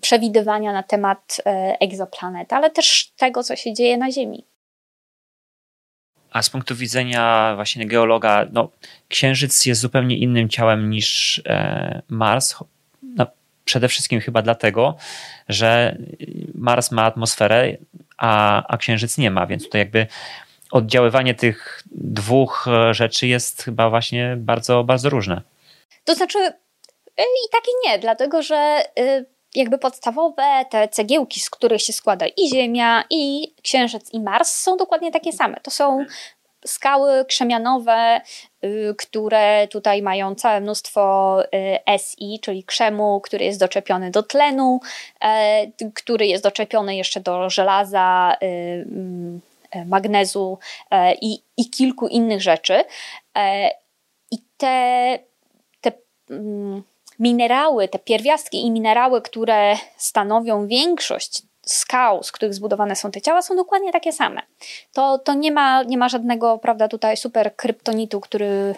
[0.00, 1.36] przewidywania na temat
[1.80, 4.44] egzoplanet, ale też tego, co się dzieje na Ziemi.
[6.30, 8.70] A z punktu widzenia właśnie geologa, no,
[9.08, 11.42] Księżyc jest zupełnie innym ciałem niż
[12.08, 12.54] Mars.
[13.02, 13.26] No,
[13.64, 14.96] przede wszystkim chyba dlatego,
[15.48, 15.96] że
[16.54, 17.76] Mars ma atmosferę,
[18.16, 20.06] a, a Księżyc nie ma, więc tutaj jakby
[20.72, 25.42] oddziaływanie tych dwóch e, rzeczy jest chyba właśnie bardzo, bardzo różne.
[26.04, 28.56] To znaczy e, i tak i nie, dlatego że
[28.98, 34.54] e, jakby podstawowe te cegiełki, z których się składa i Ziemia, i Księżyc, i Mars
[34.54, 35.56] są dokładnie takie same.
[35.62, 36.04] To są
[36.66, 38.20] skały krzemianowe,
[38.64, 44.80] y, które tutaj mają całe mnóstwo y, SI, czyli krzemu, który jest doczepiony do tlenu,
[45.94, 48.86] który jest doczepiony jeszcze do żelaza, y,
[49.86, 50.58] magnezu
[50.90, 52.84] e, i, i kilku innych rzeczy.
[54.30, 55.18] I te,
[55.80, 55.92] te
[56.30, 56.82] mm,
[57.18, 63.42] minerały, te pierwiastki i minerały, które stanowią większość skał, z których zbudowane są te ciała,
[63.42, 64.42] są dokładnie takie same.
[64.92, 68.74] To, to nie, ma, nie ma żadnego, prawda, tutaj super kryptonitu, który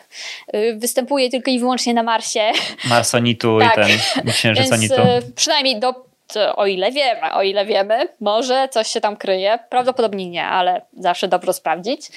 [0.54, 2.52] y, występuje tylko i wyłącznie na Marsie.
[2.88, 3.72] Marsonitu tak.
[3.72, 4.94] i ten księżyconitu.
[4.96, 6.13] Więc, y, przynajmniej do
[6.56, 9.58] o ile wiemy, o ile wiemy, może coś się tam kryje.
[9.68, 12.08] Prawdopodobnie nie, ale zawsze dobrze sprawdzić.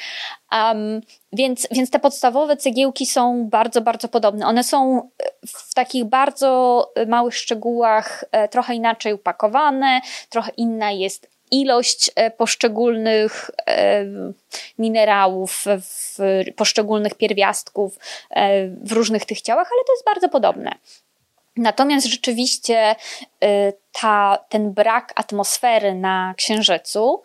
[0.51, 1.01] Um,
[1.33, 4.47] więc, więc te podstawowe cegiełki są bardzo, bardzo podobne.
[4.47, 5.09] One są
[5.47, 13.51] w takich bardzo małych szczegółach e, trochę inaczej upakowane, trochę inna jest ilość e, poszczególnych
[13.67, 14.05] e,
[14.79, 15.65] minerałów,
[16.55, 17.99] poszczególnych pierwiastków
[18.83, 20.71] w różnych tych ciałach, ale to jest bardzo podobne.
[21.57, 22.95] Natomiast rzeczywiście
[23.43, 27.21] y, ta, ten brak atmosfery na Księżycu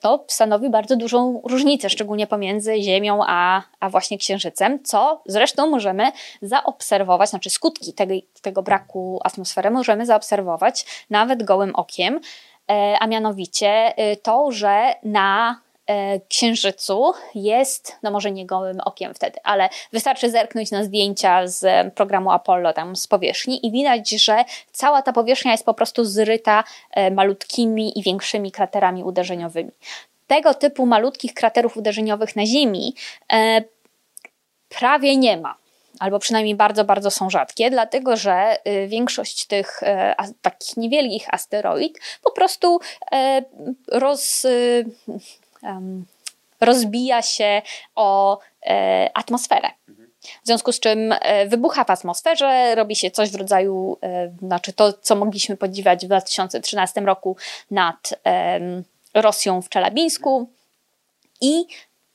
[0.00, 6.12] to stanowi bardzo dużą różnicę, szczególnie pomiędzy Ziemią a, a właśnie Księżycem, co zresztą możemy
[6.42, 12.20] zaobserwować, znaczy skutki tego, tego braku atmosfery możemy zaobserwować nawet gołym okiem,
[12.70, 15.73] e, a mianowicie y, to, że na E,
[16.28, 22.30] księżycu jest, no może nie gołym okiem wtedy, ale wystarczy zerknąć na zdjęcia z programu
[22.30, 27.10] Apollo tam z powierzchni i widać, że cała ta powierzchnia jest po prostu zryta e,
[27.10, 29.70] malutkimi i większymi kraterami uderzeniowymi.
[30.26, 32.94] Tego typu malutkich kraterów uderzeniowych na Ziemi
[33.32, 33.62] e,
[34.68, 35.54] prawie nie ma.
[35.98, 38.56] albo przynajmniej bardzo, bardzo są rzadkie, dlatego że
[38.88, 39.80] większość tych
[40.42, 42.80] takich niewielkich asteroid po prostu
[43.88, 44.46] roz,
[46.60, 47.62] rozbija się
[47.94, 48.38] o
[49.14, 49.70] atmosferę.
[50.42, 54.72] W związku z czym e, wybucha w atmosferze, robi się coś w rodzaju, e, znaczy
[54.72, 57.36] to, co mogliśmy podziwiać w 2013 roku
[57.70, 58.14] nad
[59.14, 60.50] Rosją w Czelabińsku
[61.40, 61.64] i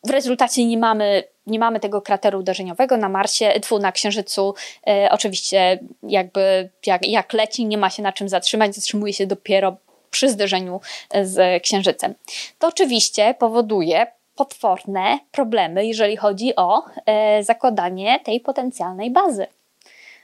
[0.03, 4.55] w rezultacie nie mamy, nie mamy tego krateru uderzeniowego na Marsie, tfu, na Księżycu.
[4.87, 9.77] E, oczywiście jakby jak, jak leci, nie ma się na czym zatrzymać, zatrzymuje się dopiero
[10.11, 10.81] przy zderzeniu
[11.23, 12.13] z Księżycem.
[12.59, 19.47] To oczywiście powoduje potworne problemy, jeżeli chodzi o e, zakładanie tej potencjalnej bazy.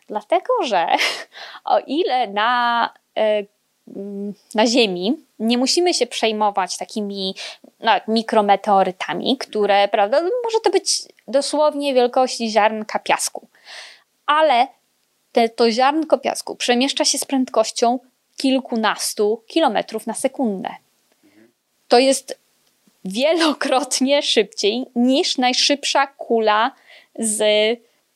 [0.07, 0.87] Dlatego, że
[1.73, 3.43] o ile na, e,
[4.55, 7.35] na Ziemi nie musimy się przejmować takimi
[7.79, 13.47] no, mikrometeorytami, które, prawda, może to być dosłownie wielkości ziarnka piasku,
[14.25, 14.67] ale
[15.31, 17.99] te, to ziarnko piasku przemieszcza się z prędkością
[18.37, 20.69] kilkunastu kilometrów na sekundę.
[21.87, 22.39] To jest
[23.05, 26.71] wielokrotnie szybciej niż najszybsza kula
[27.19, 27.39] z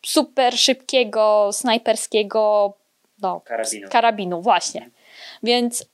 [0.06, 2.74] super szybkiego snajperskiego
[3.22, 3.90] no, karabinu.
[3.90, 4.42] karabinu.
[4.42, 4.90] Właśnie.
[5.44, 5.86] Więc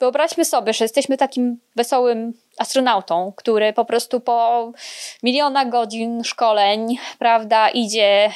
[0.00, 4.72] wyobraźmy sobie, że jesteśmy takim wesołym astronautą, który po prostu po
[5.22, 8.30] miliona godzin szkoleń, prawda, idzie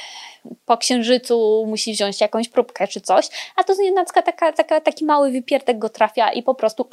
[0.66, 3.79] po księżycu, musi wziąć jakąś próbkę czy coś, a to z
[4.24, 6.88] taka, taka, taki mały wypiertek go trafia i po prostu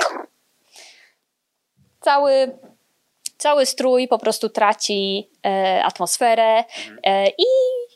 [2.01, 2.57] cały,
[3.37, 6.99] cały strój po prostu traci e, atmosferę mhm.
[7.03, 7.45] e, i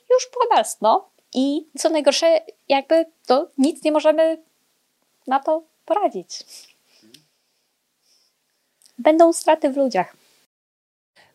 [0.09, 1.09] już po nas, no.
[1.33, 4.43] I co najgorsze, jakby to nic nie możemy
[5.27, 6.39] na to poradzić.
[8.97, 10.15] Będą straty w ludziach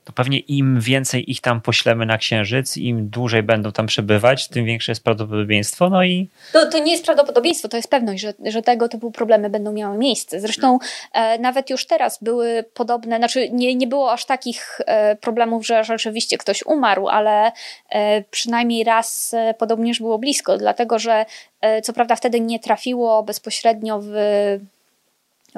[0.04, 4.64] to pewnie im więcej ich tam poślemy na Księżyc, im dłużej będą tam przebywać, tym
[4.64, 5.90] większe jest prawdopodobieństwo.
[5.90, 6.28] No i...
[6.52, 9.98] to, to nie jest prawdopodobieństwo, to jest pewność, że, że tego typu problemy będą miały
[9.98, 10.40] miejsce.
[10.40, 10.78] Zresztą
[11.12, 15.84] e, nawet już teraz były podobne, znaczy nie, nie było aż takich e, problemów, że
[15.84, 17.52] rzeczywiście ktoś umarł, ale
[17.90, 21.26] e, przynajmniej raz e, podobnież było blisko, dlatego że
[21.60, 24.10] e, co prawda wtedy nie trafiło bezpośrednio w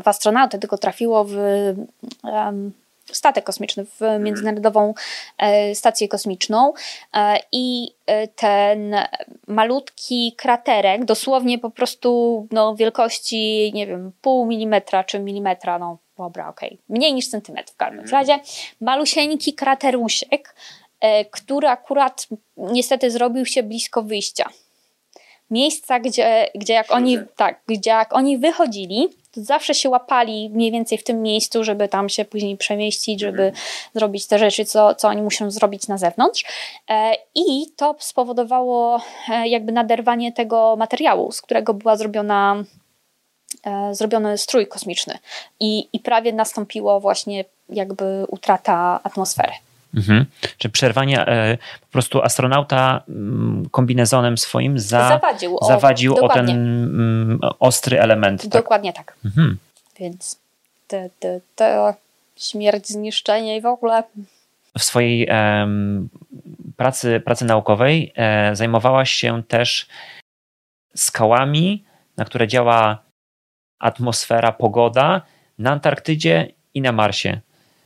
[0.02, 1.36] w astronautę, tylko trafiło w
[2.22, 2.72] um,
[3.12, 4.22] statek kosmiczny, w mhm.
[4.22, 4.94] Międzynarodową
[5.38, 6.72] e, Stację Kosmiczną
[7.14, 8.96] e, i e, ten
[9.46, 16.48] malutki kraterek, dosłownie po prostu no, wielkości, nie wiem, pół milimetra czy milimetra, no dobra,
[16.48, 16.78] okej, okay.
[16.88, 18.20] mniej niż centymetr w każdym mhm.
[18.20, 18.40] razie,
[18.80, 20.54] malusieńki kraterusiek,
[21.30, 24.48] który akurat niestety zrobił się blisko wyjścia.
[25.50, 30.98] Miejsca, gdzie, gdzie jak oni, tak, gdzie jak oni wychodzili, zawsze się łapali mniej więcej
[30.98, 33.64] w tym miejscu, żeby tam się później przemieścić, żeby mhm.
[33.94, 36.44] zrobić te rzeczy, co, co oni muszą zrobić na zewnątrz.
[36.90, 42.64] E, I to spowodowało e, jakby naderwanie tego materiału, z którego była zrobiona
[43.64, 45.18] e, zrobiony strój kosmiczny
[45.60, 49.52] i, i prawie nastąpiło właśnie jakby utrata atmosfery.
[49.94, 50.26] Mhm.
[50.58, 56.50] Czy przerwanie, e, po prostu astronauta m, kombinezonem swoim za, zawadził, o, zawadził o ten
[56.50, 58.42] m, ostry element.
[58.42, 58.50] Tak?
[58.50, 59.16] Dokładnie tak.
[59.24, 59.58] Mhm.
[59.98, 60.38] Więc
[60.88, 61.94] te, te, te
[62.36, 64.02] śmierć, zniszczenie i w ogóle.
[64.78, 65.68] W swojej e,
[66.76, 69.86] pracy, pracy naukowej e, zajmowałaś się też
[70.96, 71.84] skałami,
[72.16, 72.98] na które działa
[73.78, 75.22] atmosfera, pogoda
[75.58, 77.40] na Antarktydzie i na Marsie.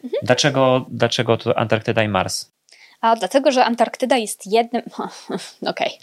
[0.07, 0.21] Mhm.
[0.23, 2.51] Dlaczego, dlaczego to Antarktyda i Mars?
[3.01, 4.83] A dlatego, że Antarktyda jest jednym.
[5.73, 5.99] Okej.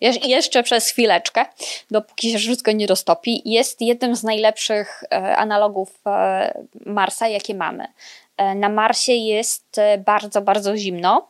[0.00, 0.28] Okay.
[0.28, 1.46] jeszcze przez chwileczkę,
[1.90, 7.86] dopóki się wszystko nie roztopi, jest jednym z najlepszych e, analogów e, Marsa, jakie mamy.
[8.36, 11.28] E, na Marsie jest bardzo, bardzo zimno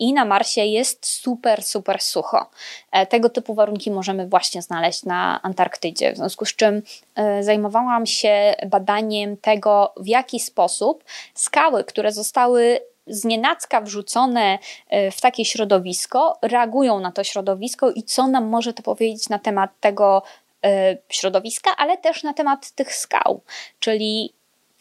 [0.00, 2.46] i na Marsie jest super, super sucho.
[2.92, 6.82] E, tego typu warunki możemy właśnie znaleźć na Antarktydzie, w związku z czym
[7.14, 14.58] e, zajmowałam się badaniem tego, w jaki sposób skały, które zostały znienacka wrzucone
[14.88, 19.38] e, w takie środowisko, reagują na to środowisko i co nam może to powiedzieć na
[19.38, 20.22] temat tego
[21.08, 23.40] środowiska, ale też na temat tych skał,
[23.78, 24.32] czyli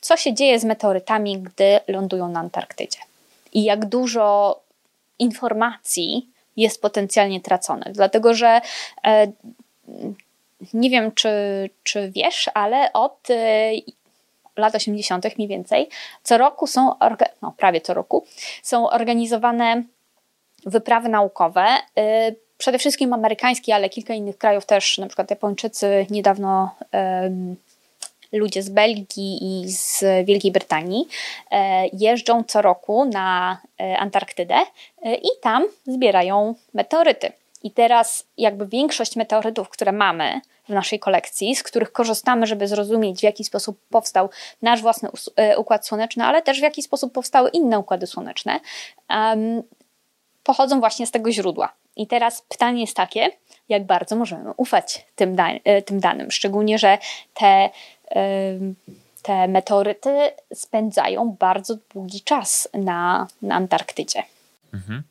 [0.01, 2.99] co się dzieje z meteorytami, gdy lądują na Antarktydzie.
[3.53, 4.59] I jak dużo
[5.19, 7.85] informacji jest potencjalnie tracone.
[7.91, 8.61] Dlatego, że
[9.03, 9.31] e,
[10.73, 11.29] nie wiem, czy,
[11.83, 13.71] czy wiesz, ale od e,
[14.57, 15.37] lat 80.
[15.37, 15.89] mniej więcej
[16.23, 16.93] co roku są,
[17.41, 18.25] no prawie co roku,
[18.63, 19.83] są organizowane
[20.65, 21.65] wyprawy naukowe.
[21.97, 26.75] E, przede wszystkim amerykańskie, ale kilka innych krajów też, na przykład Japończycy niedawno
[28.31, 31.07] ludzie z Belgii i z Wielkiej Brytanii
[31.93, 33.57] jeżdżą co roku na
[33.97, 34.55] Antarktydę
[35.05, 37.31] i tam zbierają meteoryty.
[37.63, 43.19] I teraz jakby większość meteorytów, które mamy w naszej kolekcji, z których korzystamy, żeby zrozumieć,
[43.19, 44.29] w jaki sposób powstał
[44.61, 45.09] nasz własny
[45.57, 48.59] układ słoneczny, ale też w jaki sposób powstały inne układy słoneczne,
[49.09, 49.63] um,
[50.43, 51.73] pochodzą właśnie z tego źródła.
[51.95, 53.29] I teraz pytanie jest takie,
[53.69, 56.97] jak bardzo możemy ufać tym, da e, tym danym, szczególnie, że
[57.33, 57.69] te,
[59.21, 64.23] te meteoryty spędzają bardzo długi czas na, na Antarktydzie.
[64.73, 65.03] Mhm.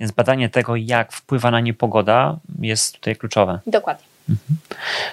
[0.00, 3.58] Więc badanie tego, jak wpływa na nie pogoda, jest tutaj kluczowe.
[3.66, 4.04] Dokładnie.
[4.28, 4.58] Mhm.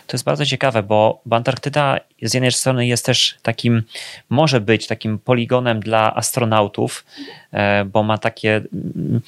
[0.07, 3.83] To jest bardzo ciekawe, bo, Antarktyda z jednej strony jest też takim,
[4.29, 7.05] może być takim poligonem dla astronautów,
[7.51, 9.21] e, bo ma takie mm,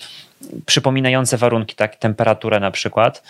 [0.66, 3.24] przypominające warunki, tak, temperaturę na przykład.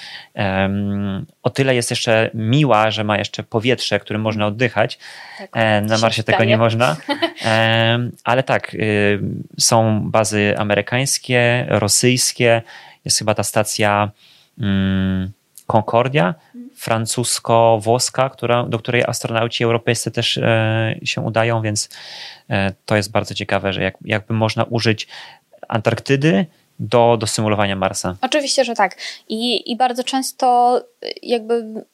[1.43, 4.99] O tyle jest jeszcze miła, że ma jeszcze powietrze, którym można oddychać.
[5.37, 6.97] Tak, e, na Marsie tego nie można.
[8.23, 9.19] Ale tak, y,
[9.59, 12.61] są bazy amerykańskie, rosyjskie,
[13.05, 14.11] jest chyba ta stacja
[14.59, 15.31] mm,
[15.67, 16.35] Concordia,
[16.75, 21.89] francusko-włoska, która, do której astronauci europejscy też e, się udają, więc
[22.49, 25.07] e, to jest bardzo ciekawe, że jak, jakby można użyć
[25.67, 26.45] Antarktydy
[26.79, 28.15] do, do symulowania Marsa.
[28.21, 28.97] Oczywiście, że tak.
[29.29, 30.79] I, i bardzo często
[31.23, 31.85] jakby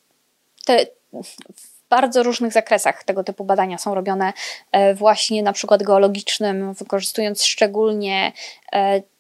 [0.66, 4.34] te w bardzo różnych zakresach tego typu badania są robione
[4.72, 8.32] e, właśnie na przykład geologicznym, wykorzystując szczególnie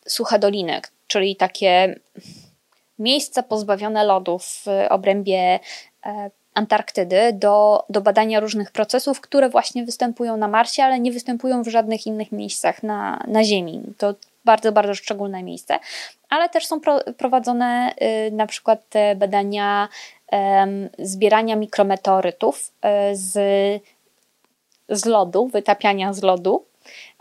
[0.07, 1.99] suche doliny, czyli takie
[2.99, 5.59] miejsca pozbawione lodu w obrębie
[6.05, 11.63] e, Antarktydy do, do badania różnych procesów, które właśnie występują na Marsie, ale nie występują
[11.63, 13.81] w żadnych innych miejscach na, na Ziemi.
[13.97, 14.15] To
[14.47, 15.79] bardzo, bardzo szczególne miejsce,
[16.29, 17.93] ale też są pro, prowadzone
[18.27, 19.87] y, na przykład te badania
[20.99, 22.71] zbierania mikrometeorytów
[23.11, 23.33] y, z,
[24.89, 26.65] z lodu, wytapiania z lodu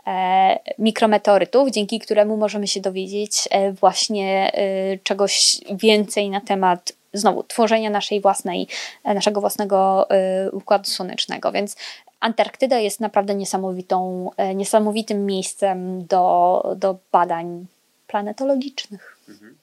[0.07, 7.43] E, mikrometeorytów, dzięki któremu możemy się dowiedzieć e, właśnie e, czegoś więcej na temat znowu
[7.43, 8.67] tworzenia naszej własnej,
[9.03, 10.07] naszego własnego
[10.51, 11.51] układu słonecznego.
[11.51, 11.75] Więc
[12.19, 17.65] Antarktyda jest naprawdę niesamowitą, niesamowitym miejscem do, do badań
[18.07, 19.17] planetologicznych.
[19.29, 19.57] Mhm.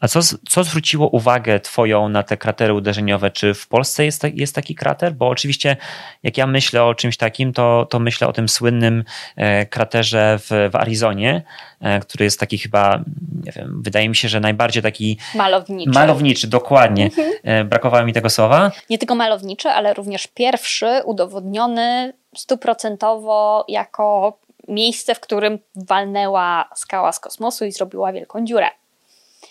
[0.00, 3.30] A co, co zwróciło uwagę Twoją na te kratery uderzeniowe?
[3.30, 5.14] Czy w Polsce jest, jest taki krater?
[5.14, 5.76] Bo oczywiście,
[6.22, 9.04] jak ja myślę o czymś takim, to, to myślę o tym słynnym
[9.36, 11.42] e, kraterze w, w Arizonie,
[11.80, 13.00] e, który jest taki chyba,
[13.44, 15.18] nie wiem, wydaje mi się, że najbardziej taki.
[15.34, 15.90] Malowniczy.
[15.90, 17.04] Malowniczy, dokładnie.
[17.04, 17.32] Mhm.
[17.44, 18.70] E, brakowało mi tego słowa.
[18.90, 27.20] Nie tylko malowniczy, ale również pierwszy udowodniony stuprocentowo jako miejsce, w którym walnęła skała z
[27.20, 28.66] kosmosu i zrobiła wielką dziurę.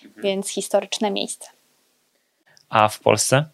[0.06, 0.24] Mhm.
[0.24, 1.50] Więc historyczne miejsce.
[2.70, 3.46] A w Polsce?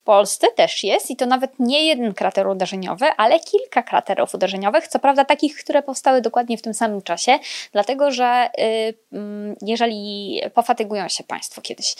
[0.00, 4.88] W Polsce też jest i to nawet nie jeden krater uderzeniowy, ale kilka kraterów uderzeniowych.
[4.88, 7.38] Co prawda takich, które powstały dokładnie w tym samym czasie,
[7.72, 11.94] dlatego że y, mm, jeżeli pofatygują się Państwo kiedyś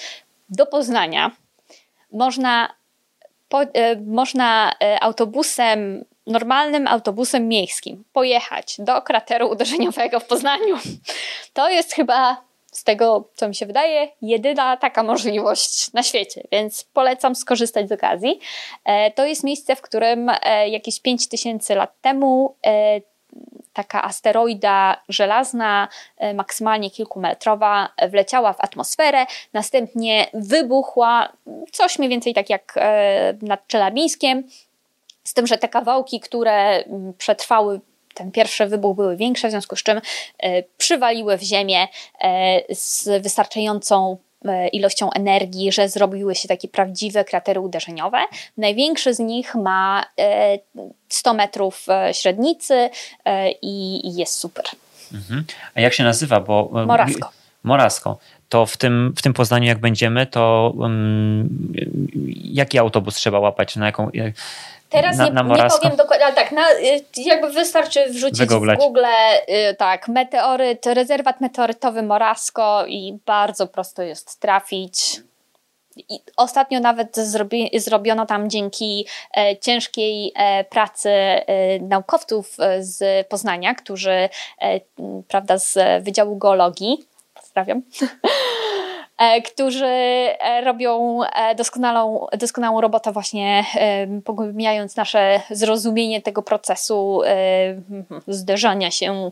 [0.49, 1.31] do Poznania,
[2.13, 2.75] można,
[3.49, 3.67] po, y,
[4.07, 10.79] można y, autobusem normalnym autobusem miejskim pojechać do krateru uderzeniowego w Poznaniu.
[11.53, 12.50] To jest chyba
[12.81, 17.93] z tego, co mi się wydaje, jedyna taka możliwość na świecie, więc polecam skorzystać z
[17.93, 18.41] okazji.
[18.85, 23.01] E, to jest miejsce, w którym e, jakieś 5000 lat temu e,
[23.73, 25.89] taka asteroida żelazna,
[26.35, 31.33] maksymalnie kilkumetrowa, wleciała w atmosferę, następnie wybuchła,
[31.73, 32.75] coś mniej więcej tak jak
[33.43, 34.43] nad Czelabińskiem,
[35.25, 36.85] z tym, że te kawałki, które
[37.19, 37.81] przetrwały
[38.15, 40.01] ten pierwszy wybuch były większe, w związku z czym
[40.39, 41.89] e, przywaliły w ziemię
[42.21, 48.19] e, z wystarczającą e, ilością energii, że zrobiły się takie prawdziwe kratery uderzeniowe.
[48.57, 50.05] Największy z nich ma
[51.09, 52.91] 100 metrów średnicy
[53.63, 54.65] i jest super.
[55.13, 55.45] Mhm.
[55.75, 56.41] A jak się nazywa?
[56.41, 57.31] Bo, Morasko.
[57.63, 58.19] Morasko.
[58.51, 61.73] To w tym, w tym Poznaniu, jak będziemy, to um,
[62.45, 63.77] jaki autobus trzeba łapać?
[63.77, 64.11] Na jaką,
[64.91, 68.79] Teraz na, nie, na nie powiem dokładnie, ale tak, na, y, jakby wystarczy wrzucić Wygooglać.
[68.79, 69.05] w Google
[69.49, 75.21] y, tak, meteoryt, rezerwat meteorytowy Morasko i bardzo prosto jest trafić.
[75.97, 81.45] I ostatnio nawet zrobi, zrobiono tam dzięki e, ciężkiej e, pracy e,
[81.79, 84.81] naukowców e, z Poznania, którzy e,
[85.29, 86.99] prawda, z Wydziału Geologii,
[87.51, 87.83] pozdrawiam,
[89.21, 93.65] E, którzy e, robią e, doskonałą, doskonałą robotę właśnie
[94.25, 97.21] pogłębiając nasze zrozumienie tego procesu
[98.29, 99.31] zderzania się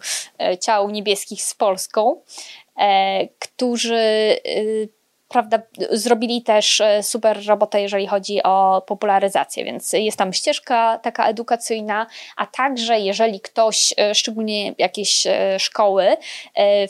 [0.61, 2.21] ciał niebieskich z Polską,
[3.39, 4.37] którzy
[5.29, 5.59] prawda,
[5.91, 12.07] zrobili też e, super robotę, jeżeli chodzi o popularyzację, więc jest tam ścieżka taka edukacyjna,
[12.37, 16.17] a także jeżeli ktoś, e, szczególnie jakieś e, szkoły,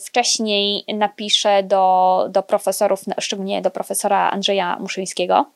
[0.07, 5.51] wcześniej napisze do, do profesorów, szczególnie do profesora Andrzeja Muszyńskiego,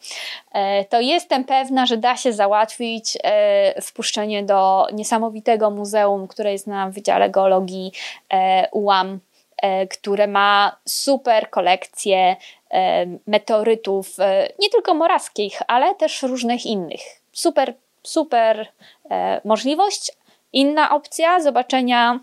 [0.89, 3.19] to jestem pewna, że da się załatwić
[3.83, 7.93] wpuszczenie do niesamowitego muzeum, które jest na Wydziale Geologii
[8.73, 9.21] UAM
[9.91, 12.37] które ma super kolekcję
[13.27, 17.01] meteorytów, e, nie tylko morawskich, ale też różnych innych.
[17.33, 18.67] Super, super
[19.45, 20.13] możliwość.
[20.53, 22.21] Inna opcja zobaczenia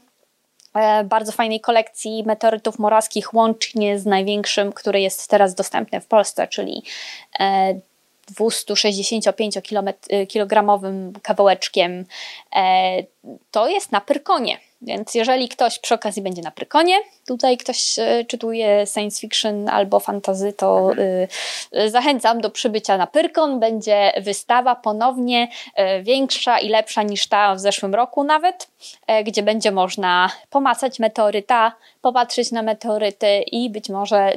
[1.06, 6.84] bardzo fajnej kolekcji meteorytów morawskich, łącznie z największym, który jest teraz dostępny w Polsce, czyli
[8.40, 12.06] 265-kilogramowym kawałeczkiem.
[13.52, 14.58] To jest na Pyrkonie.
[14.82, 16.96] Więc jeżeli ktoś przy okazji będzie na Prykonie,
[17.28, 20.92] tutaj ktoś e, czytuje science fiction albo fantazy, to
[21.76, 23.60] y, zachęcam do przybycia na Pyrkon.
[23.60, 25.48] Będzie wystawa ponownie
[26.02, 28.68] większa i lepsza niż ta w zeszłym roku nawet,
[29.26, 34.34] gdzie będzie można pomacać meteoryta, popatrzeć na meteoryty i być może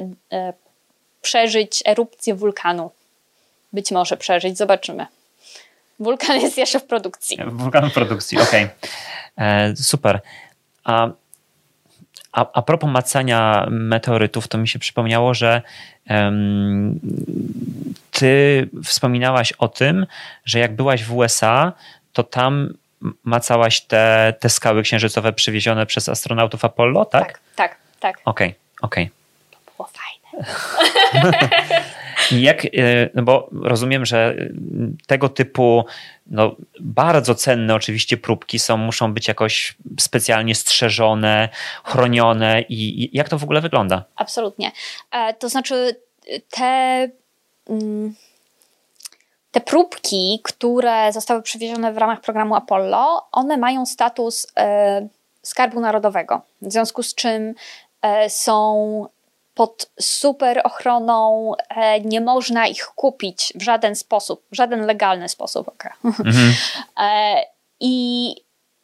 [1.21, 2.91] przeżyć erupcję wulkanu.
[3.73, 5.05] Być może przeżyć, zobaczymy.
[5.99, 7.37] Wulkan jest jeszcze w produkcji.
[7.47, 8.63] Wulkan w produkcji, okej.
[8.63, 9.47] Okay.
[9.47, 10.21] E, super.
[10.83, 11.07] A,
[12.31, 15.61] a, a propos macania meteorytów, to mi się przypomniało, że
[16.09, 16.99] um,
[18.11, 20.05] ty wspominałaś o tym,
[20.45, 21.73] że jak byłaś w USA,
[22.13, 22.73] to tam
[23.23, 27.27] macałaś te, te skały księżycowe przywiezione przez astronautów Apollo, tak?
[27.27, 28.21] Tak, tak, tak.
[28.25, 29.03] Okej, okay, okej.
[29.03, 29.59] Okay.
[29.65, 30.45] To było fajne.
[32.31, 32.69] Jak, e,
[33.13, 34.35] no bo rozumiem, że
[35.07, 35.85] tego typu
[36.27, 41.49] no, bardzo cenne oczywiście próbki są, muszą być jakoś specjalnie strzeżone,
[41.83, 44.03] chronione i, i jak to w ogóle wygląda?
[44.15, 44.71] Absolutnie.
[45.11, 45.95] E, to znaczy
[46.49, 47.09] te...
[47.69, 48.15] Mm,
[49.51, 55.07] te próbki, które zostały przywiezione w ramach programu Apollo, one mają status e,
[55.41, 57.53] skarbu narodowego, w związku z czym
[58.27, 59.07] są
[59.53, 65.67] pod super ochroną, e, nie można ich kupić w żaden sposób, w żaden legalny sposób.
[65.67, 65.91] Okay.
[66.03, 66.53] Mhm.
[66.99, 67.43] E,
[67.79, 68.35] I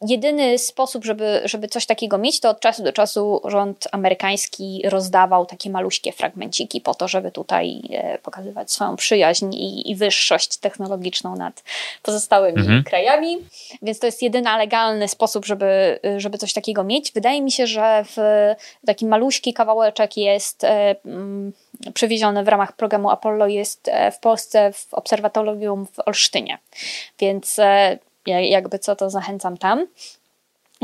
[0.08, 5.46] jedyny sposób, żeby, żeby coś takiego mieć, to od czasu do czasu rząd amerykański rozdawał
[5.46, 11.36] takie maluśkie fragmenciki po to, żeby tutaj e, pokazywać swoją przyjaźń i, i wyższość technologiczną
[11.36, 11.62] nad
[12.02, 12.84] pozostałymi mhm.
[12.84, 13.38] krajami.
[13.82, 17.12] Więc to jest jedyny legalny sposób, żeby, żeby coś takiego mieć.
[17.12, 18.16] Wydaje mi się, że w
[18.86, 21.52] taki maluśki kawałeczek jest mm,
[21.94, 26.58] przewieziony w ramach programu Apollo jest e, w Polsce w obserwatorium w Olsztynie.
[27.18, 27.60] Więc
[28.26, 29.86] jakby co, to zachęcam tam,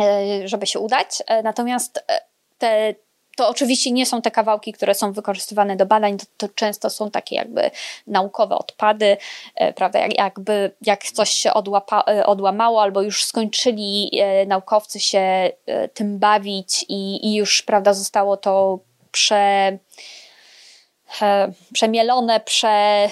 [0.01, 1.23] e, żeby się udać.
[1.27, 2.21] E, natomiast e,
[2.59, 2.95] te,
[3.37, 7.11] to oczywiście nie są te kawałki, które są wykorzystywane do badań, to, to często są
[7.11, 7.71] takie jakby
[8.07, 9.17] naukowe odpady,
[9.75, 14.11] prawda, jak, jakby jak coś się odłapa, odłamało albo już skończyli
[14.47, 15.51] naukowcy się
[15.95, 18.79] tym bawić i, i już, prawda, zostało to
[19.11, 19.79] prze
[21.73, 23.09] przemielone, prze, e,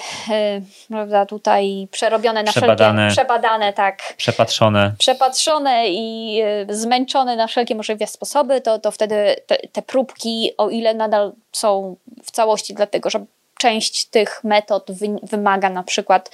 [0.87, 4.13] prawda, tutaj przerobione na przebadane, wszelkie, przebadane, tak.
[4.17, 4.91] Przepatrzone.
[4.97, 10.69] Przepatrzone i e, zmęczone na wszelkie możliwe sposoby, to, to wtedy te, te próbki, o
[10.69, 13.25] ile nadal są w całości, dlatego że
[13.57, 16.31] część tych metod wy, wymaga na przykład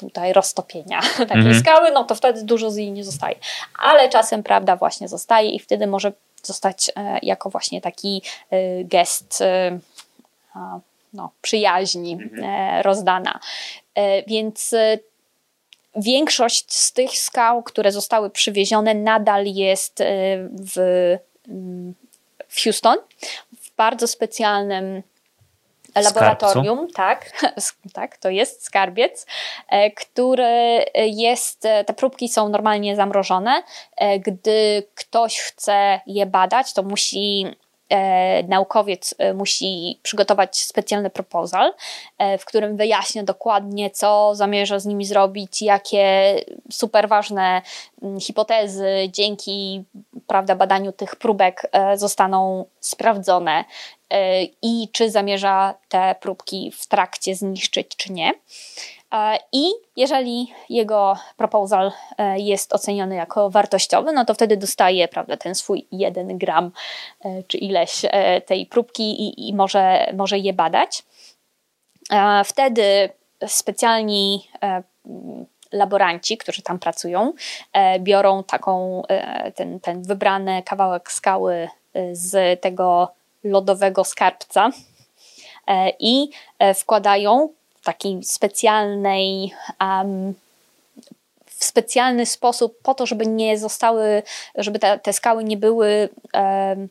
[0.00, 1.60] tutaj roztopienia takiej mhm.
[1.60, 3.36] skały, no to wtedy dużo z niej nie zostaje.
[3.78, 6.12] Ale czasem, prawda, właśnie zostaje i wtedy może
[6.42, 6.90] zostać
[7.22, 8.22] jako właśnie taki
[8.84, 9.42] gest
[11.14, 12.44] no, przyjaźni mhm.
[12.44, 13.40] e, rozdana.
[13.94, 14.98] E, więc e,
[15.96, 20.02] większość z tych skał, które zostały przywiezione, nadal jest
[20.74, 20.78] w,
[21.48, 21.94] mm,
[22.48, 22.96] w Houston,
[23.60, 25.02] w bardzo specjalnym
[25.94, 27.42] laboratorium, tak,
[27.92, 29.26] tak, to jest skarbiec,
[29.96, 33.62] który jest, te próbki są normalnie zamrożone.
[34.20, 37.46] Gdy ktoś chce je badać, to musi
[38.48, 41.72] naukowiec e, musi przygotować specjalny proposal,
[42.18, 46.34] e, w którym wyjaśnia dokładnie, co zamierza z nimi zrobić, jakie
[46.72, 47.62] super ważne
[48.02, 49.84] mm, hipotezy dzięki
[50.26, 53.64] prawda, badaniu tych próbek zostaną sprawdzone
[54.62, 58.32] i czy zamierza te próbki w trakcie zniszczyć, czy nie.
[59.14, 65.36] E, I jeżeli jego proposal e, jest oceniony jako wartościowy, no to wtedy dostaje prawda,
[65.36, 66.70] ten swój jeden gram
[67.24, 68.02] e, czy ileś
[68.46, 71.02] tej próbki i, i może, może je badać.
[72.44, 73.08] Wtedy
[73.46, 74.48] specjalni
[75.72, 77.32] laboranci, którzy tam pracują,
[78.00, 79.02] biorą taką,
[79.54, 81.68] ten, ten wybrany kawałek skały
[82.12, 83.12] z tego
[83.44, 84.70] lodowego skarbca
[86.00, 86.28] i
[86.74, 87.48] wkładają
[87.80, 90.34] w takiej specjalnej um,
[91.46, 94.22] w specjalny sposób po to, żeby nie zostały,
[94.54, 96.88] żeby te, te skały nie były um,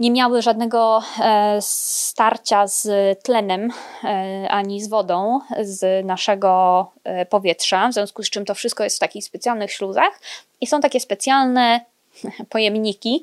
[0.00, 2.88] nie miały żadnego e, starcia z
[3.22, 3.70] tlenem
[4.04, 8.96] e, ani z wodą z naszego e, powietrza, w związku z czym to wszystko jest
[8.96, 10.20] w takich specjalnych śluzach
[10.60, 11.80] i są takie specjalne
[12.48, 13.22] pojemniki,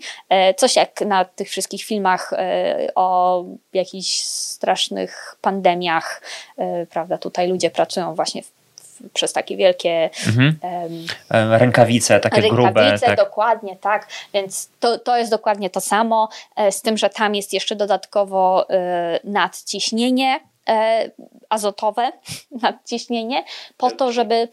[0.58, 2.34] coś jak na tych wszystkich filmach
[2.96, 3.44] o
[3.74, 6.22] jakichś strasznych pandemiach,
[6.90, 8.52] prawda, tutaj ludzie pracują właśnie w
[9.14, 10.60] przez takie wielkie mhm.
[11.32, 13.00] um, rękawice, takie rękawice, grube.
[13.00, 13.18] Tak.
[13.18, 14.08] dokładnie, tak.
[14.34, 18.70] Więc to, to jest dokładnie to samo, e, z tym, że tam jest jeszcze dodatkowo
[18.70, 20.40] e, nadciśnienie
[20.70, 21.10] e,
[21.50, 22.12] azotowe,
[22.62, 23.44] nadciśnienie,
[23.78, 24.48] po to, żeby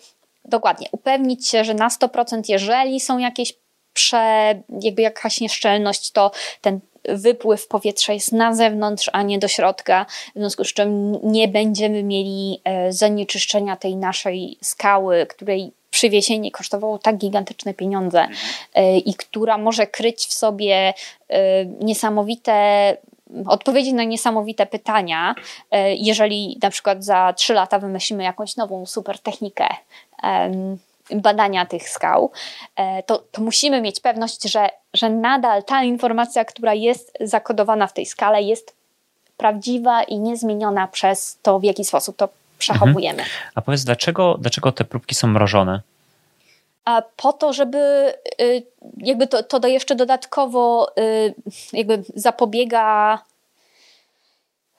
[0.44, 3.52] dokładnie upewnić się, że na 100% jeżeli są jakieś
[3.94, 6.30] prze, jakby jakaś nieszczelność, to
[6.60, 11.48] ten wypływ powietrza jest na zewnątrz, a nie do środka, w związku z czym nie
[11.48, 18.28] będziemy mieli e, zanieczyszczenia tej naszej skały, której przywiezienie kosztowało tak gigantyczne pieniądze
[18.74, 20.94] e, i która może kryć w sobie
[21.28, 22.96] e, niesamowite
[23.46, 25.34] odpowiedzi na niesamowite pytania,
[25.96, 29.66] jeżeli na przykład za trzy lata wymyślimy jakąś nową super technikę
[31.10, 32.30] badania tych skał,
[32.76, 37.92] e, to, to musimy mieć pewność, że, że nadal ta informacja, która jest zakodowana w
[37.92, 38.76] tej skale, jest
[39.36, 42.28] prawdziwa i niezmieniona przez to, w jaki sposób to
[42.58, 43.22] przechowujemy.
[43.22, 43.50] Mhm.
[43.54, 45.80] A powiedz, dlaczego, dlaczego te próbki są mrożone?
[46.84, 47.78] A po to, żeby
[48.40, 48.62] y,
[48.96, 51.34] jakby to, to jeszcze dodatkowo y,
[51.72, 53.18] jakby zapobiega.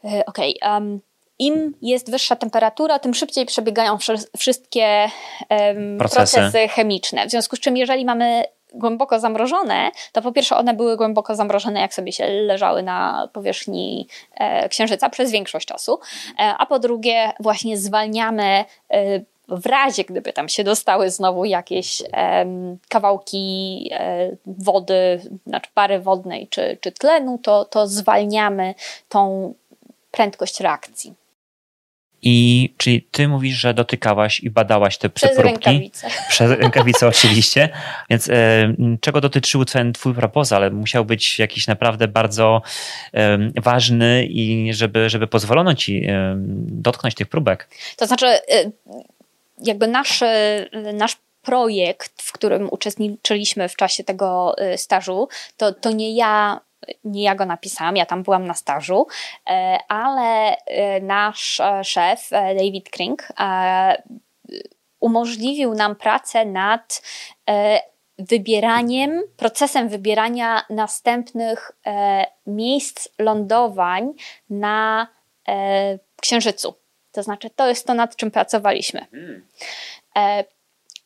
[0.06, 0.60] Y, okej.
[0.60, 1.00] Okay, um,
[1.40, 3.98] im jest wyższa temperatura, tym szybciej przebiegają
[4.38, 5.10] wszystkie
[5.50, 6.38] um, procesy.
[6.38, 7.28] procesy chemiczne.
[7.28, 11.80] W związku z czym, jeżeli mamy głęboko zamrożone, to po pierwsze one były głęboko zamrożone,
[11.80, 16.00] jak sobie się leżały na powierzchni e, księżyca przez większość czasu,
[16.40, 22.04] e, a po drugie właśnie zwalniamy e, w razie, gdyby tam się dostały znowu jakieś
[22.90, 28.76] kawałki e, wody, znaczy pary wodnej czy, czy tlenu, to, to zwalniamy
[29.10, 29.54] tą
[30.12, 31.14] prędkość reakcji.
[32.28, 35.66] I czyli ty mówisz, że dotykałaś i badałaś te Przez próbki.
[35.66, 36.08] rękawice.
[36.30, 37.70] Przez rękawice oczywiście.
[38.10, 38.34] Więc e,
[39.02, 40.72] czego dotyczył ten twój proposal?
[40.72, 42.62] Musiał być jakiś naprawdę bardzo
[43.14, 46.36] e, ważny i żeby, żeby pozwolono ci e,
[46.68, 47.70] dotknąć tych próbek.
[47.98, 48.42] To znaczy e,
[49.64, 55.92] jakby nasz, e, nasz projekt, w którym uczestniczyliśmy w czasie tego e, stażu, to, to
[55.92, 56.60] nie ja
[57.04, 59.08] nie ja go napisałam, ja tam byłam na stażu,
[59.48, 63.28] e, ale e, nasz e, szef David Kring
[65.00, 67.02] umożliwił nam pracę nad
[68.20, 71.72] wybieraniem, procesem wybierania następnych
[72.48, 74.14] miejsc lądowań
[74.50, 75.08] na
[76.22, 76.76] Księżycu.
[77.12, 79.06] To znaczy, to jest to, nad czym pracowaliśmy.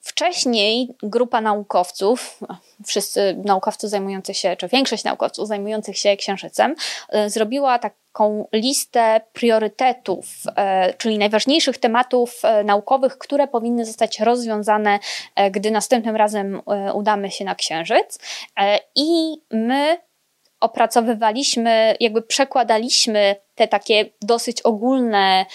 [0.09, 2.39] Wcześniej grupa naukowców,
[2.85, 6.75] wszyscy naukowcy zajmujący się, czy większość naukowców zajmujących się Księżycem,
[7.09, 14.99] e, zrobiła taką listę priorytetów, e, czyli najważniejszych tematów e, naukowych, które powinny zostać rozwiązane,
[15.51, 16.61] gdy następnym razem
[16.93, 18.19] udamy się na Księżyc.
[18.95, 19.97] I my
[20.59, 25.45] opracowywaliśmy, jakby przekładaliśmy te takie dosyć ogólne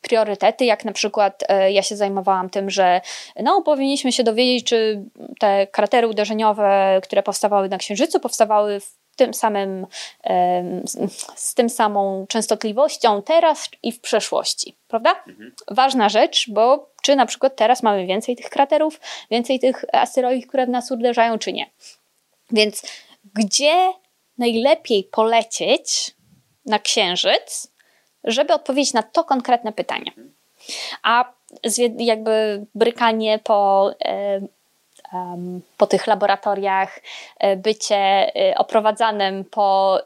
[0.00, 3.00] priorytety, jak na przykład e, ja się zajmowałam tym, że
[3.42, 5.04] no, powinniśmy się dowiedzieć, czy
[5.40, 9.86] te kratery uderzeniowe, które powstawały na Księżycu, powstawały w tym samym,
[11.36, 15.10] z tym samą częstotliwością teraz i w przeszłości, prawda?
[15.28, 15.52] Mhm.
[15.70, 19.00] Ważna rzecz, bo czy na przykład teraz mamy więcej tych kraterów,
[19.30, 21.66] więcej tych asteroidów, które w nas uderzają, czy nie.
[22.50, 22.82] Więc
[23.34, 23.92] gdzie
[24.38, 26.14] najlepiej polecieć
[26.66, 27.68] na Księżyc,
[28.24, 30.12] żeby odpowiedzieć na to konkretne pytanie.
[31.02, 31.32] A
[31.98, 33.90] jakby brykanie po,
[35.76, 37.00] po tych laboratoriach,
[37.38, 40.04] e, bycie e, oprowadzanym po e,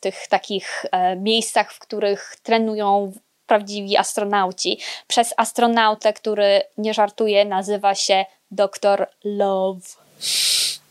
[0.00, 0.86] tych takich
[1.16, 3.12] miejscach, w których trenują
[3.46, 9.06] prawdziwi astronauci, przez astronautę, który nie żartuje, nazywa się Dr.
[9.24, 9.86] Love.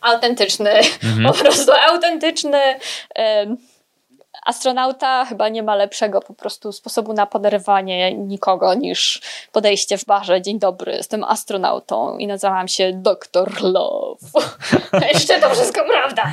[0.02, 0.72] Autentyczny,
[1.04, 1.24] mhm.
[1.34, 2.80] po prostu autentyczny
[4.46, 9.22] astronauta chyba nie ma lepszego po prostu sposobu na poderwanie nikogo niż
[9.52, 10.42] podejście w barze.
[10.42, 13.62] Dzień dobry, jestem astronautą i nazywam się Dr.
[13.62, 14.20] Love.
[15.14, 16.24] Jeszcze to wszystko prawda.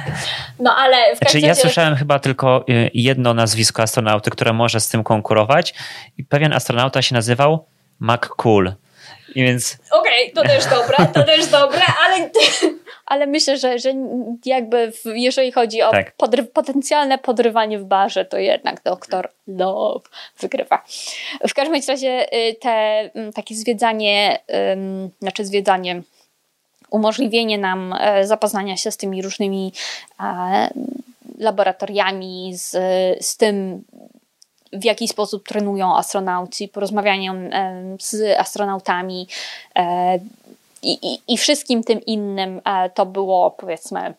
[0.58, 4.88] No ale w znaczy, Ja słyszałem chyba tylko y, jedno nazwisko astronauty, które może z
[4.88, 5.74] tym konkurować
[6.18, 7.66] i pewien astronauta się nazywał
[8.00, 8.72] McCool.
[9.34, 9.78] I więc...
[9.90, 12.30] Okej, okay, to też dobre, to też dobre, ale
[13.06, 13.92] ale myślę, że, że
[14.44, 16.16] jakby w, jeżeli chodzi o tak.
[16.16, 20.08] podry, potencjalne podrywanie w barze, to jednak doktor Love
[20.40, 20.84] wygrywa.
[21.48, 22.70] W każdym razie y, te
[23.14, 24.38] mm, takie zwiedzanie,
[25.20, 26.02] znaczy zwiedzanie
[26.90, 29.72] umożliwienie nam e, zapoznania się z tymi różnymi
[31.38, 32.70] laboratoriami, z,
[33.26, 33.84] z tym,
[34.72, 37.32] w jaki sposób trenują astronauci, porozmawianie
[38.00, 39.28] z astronautami
[39.78, 40.18] e,
[40.82, 42.60] i, i, i wszystkim tym innym,
[42.94, 44.14] to było powiedzmy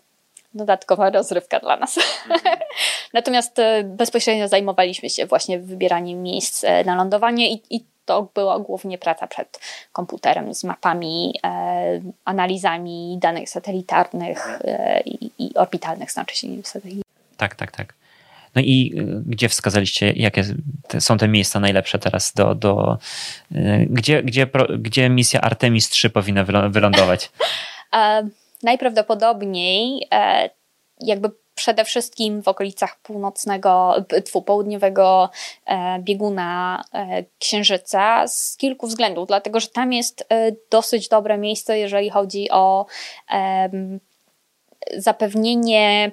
[0.54, 1.98] dodatkowa rozrywka dla nas.
[2.30, 2.58] Mhm.
[3.14, 9.28] Natomiast bezpośrednio zajmowaliśmy się właśnie wybieraniem miejsc na lądowanie i, i to była głównie praca
[9.28, 9.60] przed
[9.92, 17.04] komputerem z mapami, e, analizami danych satelitarnych e, i, i, orbitalnych, znaczy się satelitów.
[17.38, 17.94] Tak, tak, tak.
[18.58, 20.44] No i e, gdzie wskazaliście, jakie
[21.00, 22.56] są te miejsca najlepsze teraz do.
[22.56, 22.98] do
[23.56, 24.48] e, gdzie, gdzie,
[24.80, 27.32] gdzie misja Artemis 3 powinna wylądować?
[27.96, 28.30] e,
[28.64, 30.50] najprawdopodobniej e,
[31.02, 33.96] jakby przede wszystkim w okolicach północnego,
[34.46, 35.30] południowego
[35.66, 36.84] e, bieguna
[37.40, 40.28] Księżyca z kilku względów, dlatego że tam jest
[40.72, 42.86] dosyć dobre miejsce, jeżeli chodzi o
[44.98, 46.12] zapewnienie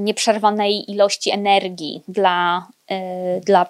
[0.00, 2.66] nieprzerwanej ilości energii dla,
[3.40, 3.66] dla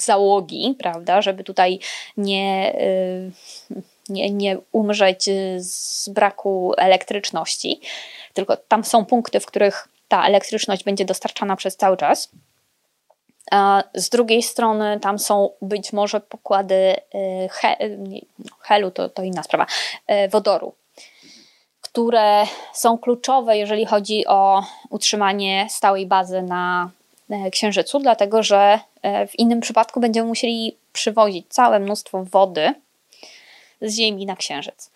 [0.00, 1.78] załogi, prawda, żeby tutaj
[2.16, 2.76] nie,
[4.08, 5.24] nie, nie umrzeć
[5.58, 7.80] z braku elektryczności.
[8.34, 12.28] Tylko tam są punkty, w których ta elektryczność będzie dostarczana przez cały czas.
[13.50, 16.96] A z drugiej strony tam są być może pokłady
[17.50, 17.76] he,
[18.38, 19.66] no, helu, to, to inna sprawa,
[20.30, 20.74] wodoru,
[21.92, 26.90] które są kluczowe, jeżeli chodzi o utrzymanie stałej bazy na
[27.46, 28.80] y, Księżycu, dlatego że
[29.28, 32.74] w innym przypadku będziemy musieli przywozić całe mnóstwo wody
[33.80, 34.90] z Ziemi na Księżyc.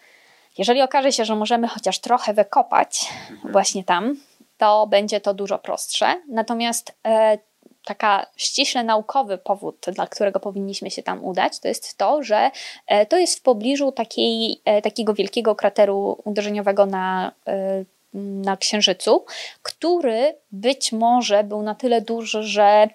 [0.58, 3.08] Jeżeli okaże się, że możemy chociaż trochę wykopać
[3.44, 4.16] właśnie tam,
[4.58, 6.22] to będzie to dużo prostsze.
[6.28, 7.38] Natomiast e,
[7.84, 12.50] taka ściśle naukowy powód, dla którego powinniśmy się tam udać, to jest to, że
[12.86, 19.24] e, to jest w pobliżu takiej, e, takiego wielkiego krateru uderzeniowego na, e, na Księżycu,
[19.62, 22.88] który być może był na tyle duży, że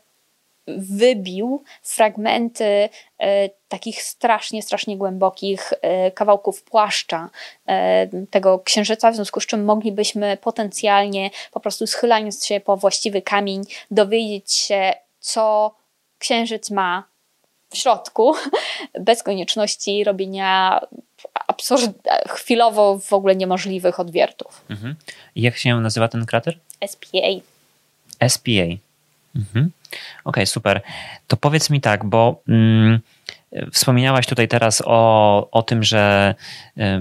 [0.67, 2.89] wybił fragmenty
[3.19, 7.29] e, takich strasznie, strasznie głębokich e, kawałków płaszcza
[7.67, 13.21] e, tego księżyca, w związku z czym moglibyśmy potencjalnie po prostu schylając się po właściwy
[13.21, 13.61] kamień
[13.91, 15.75] dowiedzieć się, co
[16.19, 17.03] księżyc ma
[17.69, 18.33] w środku,
[18.99, 20.81] bez konieczności robienia
[21.47, 21.91] absurd,
[22.29, 24.65] chwilowo w ogóle niemożliwych odwiertów.
[24.69, 24.95] Mhm.
[25.35, 26.59] Jak się nazywa ten krater?
[26.87, 27.27] SPA.
[28.27, 28.86] SPA.
[29.35, 29.71] Mhm.
[29.87, 30.81] Okej, okay, super.
[31.27, 32.99] To powiedz mi tak, bo mm,
[33.71, 36.35] wspominałaś tutaj teraz o, o tym, że,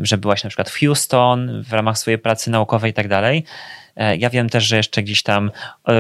[0.02, 3.44] że byłaś na przykład w Houston w ramach swojej pracy naukowej i tak dalej.
[3.96, 5.50] E, ja wiem też, że jeszcze gdzieś tam
[5.88, 5.92] e,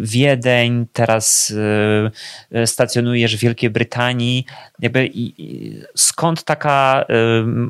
[0.00, 1.54] Wiedeń, teraz
[2.52, 4.44] e, stacjonujesz w Wielkiej Brytanii.
[4.78, 5.10] Jakby
[5.96, 7.04] skąd taka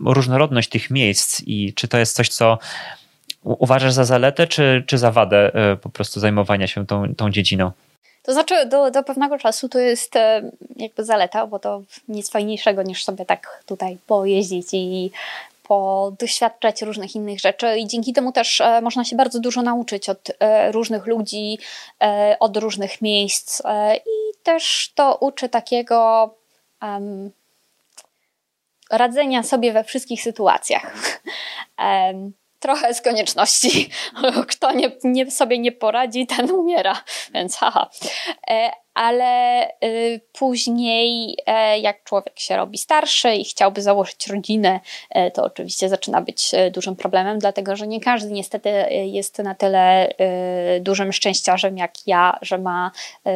[0.06, 2.58] różnorodność tych miejsc i czy to jest coś, co
[3.44, 7.72] uważasz za zaletę, czy, czy za wadę po prostu zajmowania się tą, tą dziedziną?
[8.28, 12.82] To znaczy, do, do pewnego czasu to jest e, jakby zaleta, bo to nic fajniejszego
[12.82, 15.10] niż sobie tak tutaj pojeździć i
[15.62, 20.30] podoświadczać różnych innych rzeczy i dzięki temu też e, można się bardzo dużo nauczyć od
[20.40, 21.58] e, różnych ludzi,
[22.40, 23.62] od różnych miejsc
[23.96, 26.30] i też to uczy takiego
[26.82, 27.30] um,
[28.90, 30.92] radzenia sobie we wszystkich sytuacjach.
[32.58, 33.90] Trochę z konieczności.
[34.50, 37.02] Kto nie, nie, sobie nie poradzi, ten umiera,
[37.34, 37.90] więc haha.
[38.98, 44.80] E, ale y, później, e, jak człowiek się robi starszy i chciałby założyć rodzinę,
[45.10, 50.08] e, to oczywiście zaczyna być dużym problemem, dlatego że nie każdy niestety jest na tyle
[50.80, 52.90] dużym szczęściarzem jak ja, że ma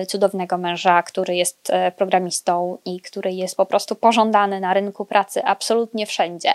[0.08, 6.06] cudownego męża, który jest programistą i który jest po prostu pożądany na rynku pracy absolutnie
[6.06, 6.52] wszędzie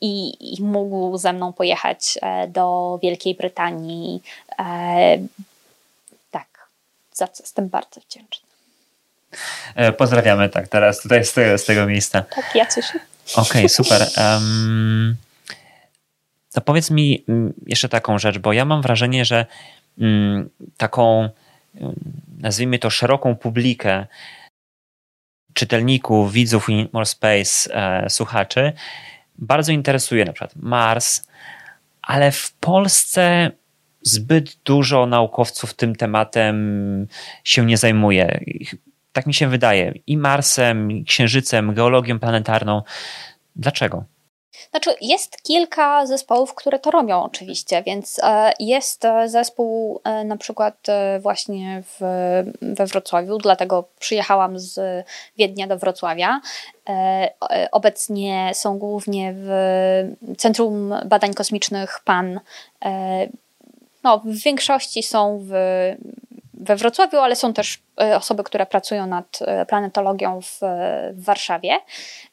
[0.00, 4.22] i, i mógł ze mną pojechać e, do Wielkiej Brytanii.
[7.18, 8.48] Za co jestem bardzo wdzięczna.
[9.74, 12.22] E, pozdrawiamy, tak, teraz tutaj z tego, z tego miejsca.
[12.22, 13.00] Tak, ja cieszę.
[13.36, 14.08] Okej, okay, super.
[14.16, 15.16] Um,
[16.52, 19.46] to powiedz mi mm, jeszcze taką rzecz, bo ja mam wrażenie, że
[20.00, 21.28] um, taką,
[22.38, 24.06] nazwijmy to szeroką publikę
[25.54, 28.72] czytelników, widzów More Space, e, słuchaczy,
[29.38, 31.22] bardzo interesuje na przykład Mars,
[32.02, 33.50] ale w Polsce
[34.08, 37.06] zbyt dużo naukowców tym tematem
[37.44, 38.40] się nie zajmuje.
[39.12, 39.94] Tak mi się wydaje.
[40.06, 42.82] I Marsem, i Księżycem, geologią planetarną.
[43.56, 44.04] Dlaczego?
[44.70, 50.36] Znaczy, jest kilka zespołów, które to robią oczywiście, więc e, jest e, zespół e, na
[50.36, 50.86] przykład
[51.20, 52.00] właśnie w,
[52.62, 55.06] we Wrocławiu, dlatego przyjechałam z
[55.38, 56.40] Wiednia do Wrocławia.
[57.72, 59.48] Obecnie są głównie w
[60.38, 62.40] Centrum Badań Kosmicznych PAN.
[64.04, 65.52] No, w większości są w,
[66.54, 67.78] we Wrocławiu, ale są też
[68.16, 70.58] osoby, które pracują nad planetologią w,
[71.12, 71.78] w Warszawie.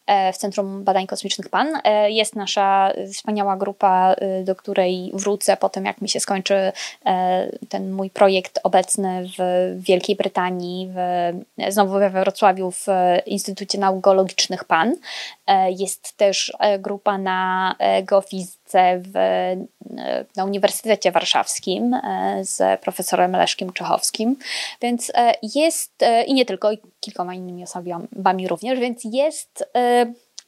[0.07, 1.67] E, w Centrum Badań Kosmicznych PAN.
[1.83, 6.71] E, jest nasza wspaniała grupa, e, do której wrócę po tym, jak mi się skończy
[7.69, 11.31] ten mój projekt obecny w Wielkiej Brytanii, w,
[11.69, 12.87] znowu we Wrocławiu w
[13.25, 14.95] Instytucie Nauk Geologicznych PAN.
[15.69, 19.13] Jest też grupa na geofizyce w,
[20.35, 22.01] na Uniwersytecie Warszawskim
[22.41, 24.35] z profesorem Leszkiem Czechowskim,
[24.81, 25.11] więc
[25.55, 25.93] jest
[26.27, 29.63] i nie tylko, i kilkoma innymi osobami również, więc jest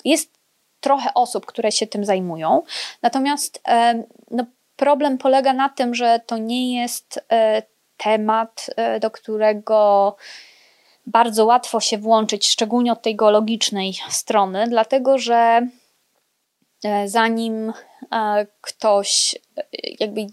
[0.05, 0.37] jest
[0.79, 2.63] trochę osób, które się tym zajmują,
[3.01, 3.63] natomiast
[4.31, 4.45] no,
[4.77, 7.63] problem polega na tym, że to nie jest e,
[7.97, 10.15] temat, e, do którego
[11.05, 15.67] bardzo łatwo się włączyć, szczególnie od tej geologicznej strony, dlatego że
[16.83, 17.73] e, zanim
[18.61, 19.35] ktoś,
[19.99, 20.27] jakby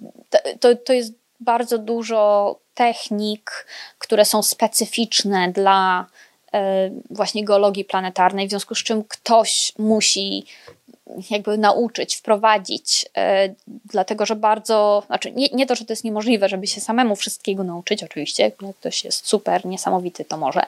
[0.60, 3.66] to, to jest bardzo dużo technik,
[3.98, 6.06] które są specyficzne dla
[6.54, 10.44] E, właśnie geologii planetarnej, w związku z czym ktoś musi
[11.30, 16.48] jakby nauczyć, wprowadzić, e, dlatego że bardzo, znaczy nie, nie to, że to jest niemożliwe,
[16.48, 20.62] żeby się samemu wszystkiego nauczyć, oczywiście, jak ktoś jest super, niesamowity, to może,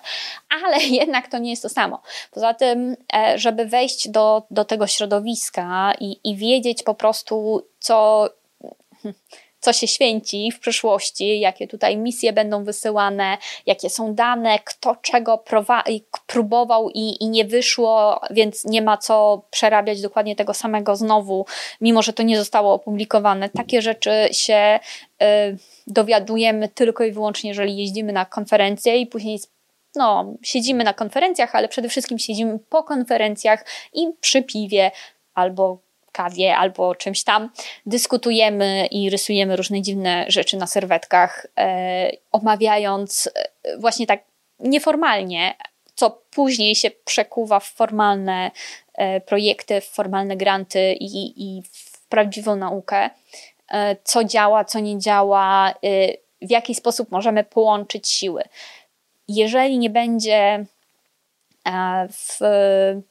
[0.65, 2.03] ale jednak to nie jest to samo.
[2.31, 8.29] Poza tym, e, żeby wejść do, do tego środowiska i, i wiedzieć po prostu, co
[9.61, 15.45] co się święci w przyszłości, jakie tutaj misje będą wysyłane, jakie są dane, kto czego
[16.27, 21.47] próbował i, i nie wyszło, więc nie ma co przerabiać dokładnie tego samego znowu,
[21.81, 23.49] mimo że to nie zostało opublikowane.
[23.49, 24.81] Takie rzeczy się
[25.23, 25.27] y,
[25.87, 29.39] dowiadujemy tylko i wyłącznie, jeżeli jeździmy na konferencje i później
[29.97, 34.91] no, siedzimy na konferencjach, ale przede wszystkim siedzimy po konferencjach i przy piwie
[35.35, 35.86] albo
[36.17, 37.51] kawie albo czymś tam,
[37.87, 43.31] dyskutujemy i rysujemy różne dziwne rzeczy na serwetkach, e, omawiając
[43.65, 44.25] e, właśnie tak
[44.61, 45.55] nieformalnie,
[45.95, 48.51] co później się przekuwa w formalne
[48.95, 53.11] e, projekty, w formalne granty i, i w prawdziwą naukę,
[54.05, 55.75] co działa, co nie działa,
[56.43, 58.43] w jaki sposób możemy połączyć siły.
[59.29, 60.67] Jeżeli nie będzie
[62.13, 62.39] w,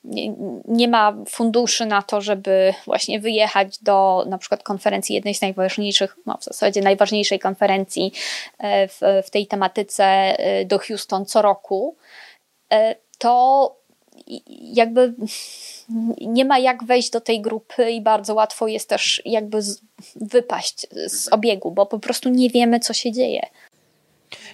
[0.04, 0.34] nie,
[0.68, 6.18] nie, ma funduszy na to, żeby właśnie wyjechać do na przykład konferencji, jednej z najważniejszych,
[6.26, 8.12] no w zasadzie najważniejszej konferencji
[8.58, 11.96] e, w, w tej tematyce e, do Houston co roku,
[12.74, 13.76] e, to
[14.62, 15.14] jakby
[16.22, 19.60] nie ma jak wejść do tej grupy i bardzo łatwo jest też jakby
[20.16, 23.42] wypaść z obiegu, bo po prostu nie wiemy, co się dzieje.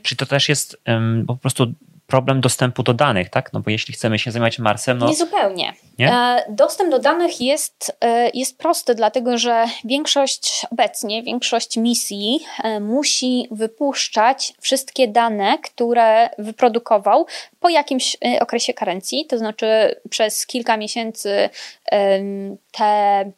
[0.03, 1.65] Czy to też jest um, po prostu
[2.11, 3.53] problem dostępu do danych, tak?
[3.53, 5.07] No bo jeśli chcemy się zajmować Marsem, no...
[5.07, 5.73] Nie zupełnie.
[5.99, 6.13] Nie?
[6.13, 12.79] E, dostęp do danych jest, e, jest prosty, dlatego że większość obecnie, większość misji e,
[12.79, 17.25] musi wypuszczać wszystkie dane, które wyprodukował
[17.59, 21.49] po jakimś okresie karencji, to znaczy przez kilka miesięcy
[22.71, 23.31] te E,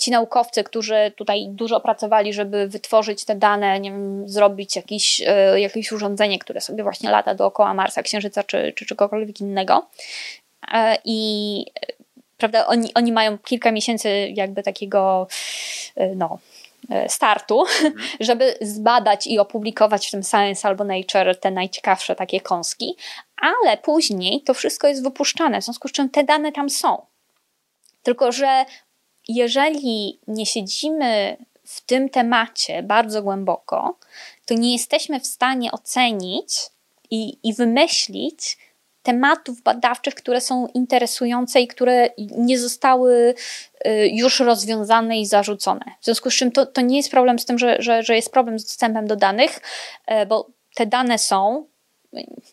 [0.00, 5.60] ci naukowcy, którzy tutaj dużo pracowali, żeby wytworzyć te dane, nie wiem, zrobić jakiś, e,
[5.60, 9.86] jakieś urządzenie, które sobie właśnie lata dookoła Marsa, Księżyca czy, czy czegokolwiek innego.
[10.72, 11.66] E, I
[12.38, 15.26] prawda, oni, oni mają kilka miesięcy jakby takiego
[16.16, 16.38] no,
[17.08, 17.64] startu,
[18.20, 22.96] żeby zbadać i opublikować w tym Science albo Nature te najciekawsze takie kąski,
[23.36, 27.06] ale później to wszystko jest wypuszczane, w związku z czym te dane tam są.
[28.02, 28.64] Tylko, że
[29.28, 33.98] jeżeli nie siedzimy w tym temacie bardzo głęboko,
[34.46, 36.54] to nie jesteśmy w stanie ocenić
[37.10, 38.58] i, i wymyślić
[39.02, 43.34] tematów badawczych, które są interesujące i które nie zostały
[43.86, 45.84] y, już rozwiązane i zarzucone.
[46.00, 48.32] W związku z czym to, to nie jest problem z tym, że, że, że jest
[48.32, 49.60] problem z dostępem do danych,
[50.06, 51.66] e, bo te dane są.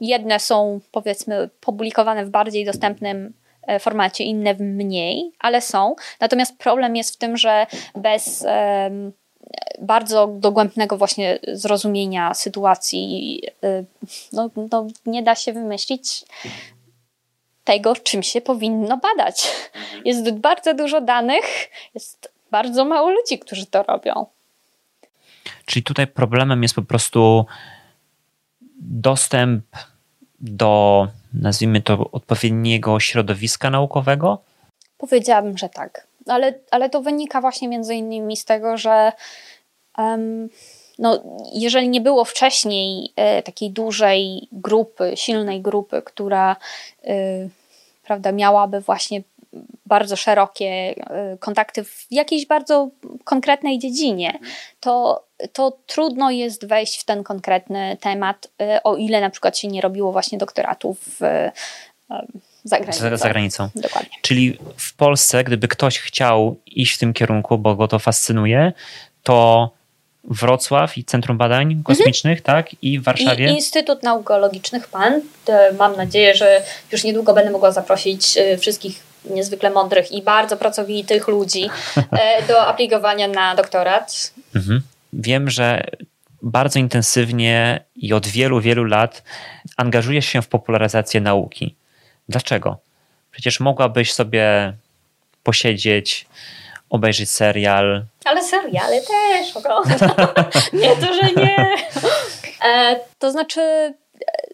[0.01, 3.34] Jedne są powiedzmy publikowane w bardziej dostępnym
[3.80, 5.95] formacie, inne w mniej, ale są.
[6.20, 8.45] Natomiast problem jest w tym, że bez
[9.82, 13.84] bardzo dogłębnego właśnie zrozumienia sytuacji e,
[14.34, 16.26] no, no, nie da się wymyślić
[17.64, 19.47] tego, czym się powinno badać.
[19.76, 20.01] Mhm.
[20.05, 24.26] Jest bardzo dużo danych, jest bardzo mało ludzi, którzy to robią.
[25.66, 27.45] Czyli tutaj problemem jest po prostu
[28.82, 29.66] dostęp
[30.39, 34.41] do, nazwijmy to, odpowiedniego środowiska naukowego?
[34.97, 36.07] Powiedziałabym, że tak.
[36.27, 39.11] ale, ale to wynika właśnie między innymi z tego, że
[39.97, 40.49] um,
[40.99, 41.23] no,
[41.53, 46.55] jeżeli nie było wcześniej e, takiej dużej grupy, silnej grupy, która
[47.03, 47.15] e,
[48.03, 49.21] prawda, miałaby właśnie
[49.85, 52.89] bardzo szerokie e, kontakty w jakiejś bardzo
[53.23, 54.39] konkretnej dziedzinie,
[54.79, 55.23] to,
[55.53, 59.81] to trudno jest wejść w ten konkretny temat, e, o ile na przykład się nie
[59.81, 61.49] robiło właśnie doktoratów w
[62.63, 63.17] za granicą.
[63.17, 63.69] Za, granicą.
[63.75, 64.09] Dokładnie.
[64.21, 68.73] Czyli w Polsce, gdyby ktoś chciał iść w tym kierunku, bo go to fascynuje,
[69.23, 69.69] to
[70.23, 71.83] Wrocław i Centrum Badań mhm.
[71.83, 72.63] Kosmicznych, mhm.
[72.63, 72.75] tak?
[72.81, 73.51] I w Warszawie.
[73.51, 75.21] I Instytut Nauk Geologicznych PAN.
[75.77, 81.69] Mam nadzieję, że już niedługo będę mogła zaprosić wszystkich niezwykle mądrych i bardzo pracowitych ludzi
[82.11, 84.34] e, do aplikowania na doktorat.
[84.55, 84.82] Mhm.
[85.13, 85.84] Wiem, że
[86.41, 89.24] bardzo intensywnie i od wielu, wielu lat
[89.78, 91.76] angażujesz się w popularyzację nauki.
[92.30, 92.78] Dlaczego?
[93.32, 94.74] Przecież mogłabyś sobie
[95.43, 96.26] posiedzieć,
[96.89, 98.05] obejrzeć serial.
[98.26, 100.09] Ale seriale też oglądam.
[100.74, 101.67] nie to, że nie.
[102.65, 103.93] E, to znaczy,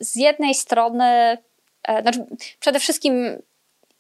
[0.01, 1.37] z jednej strony,
[1.83, 2.25] e, znaczy
[2.59, 3.41] przede wszystkim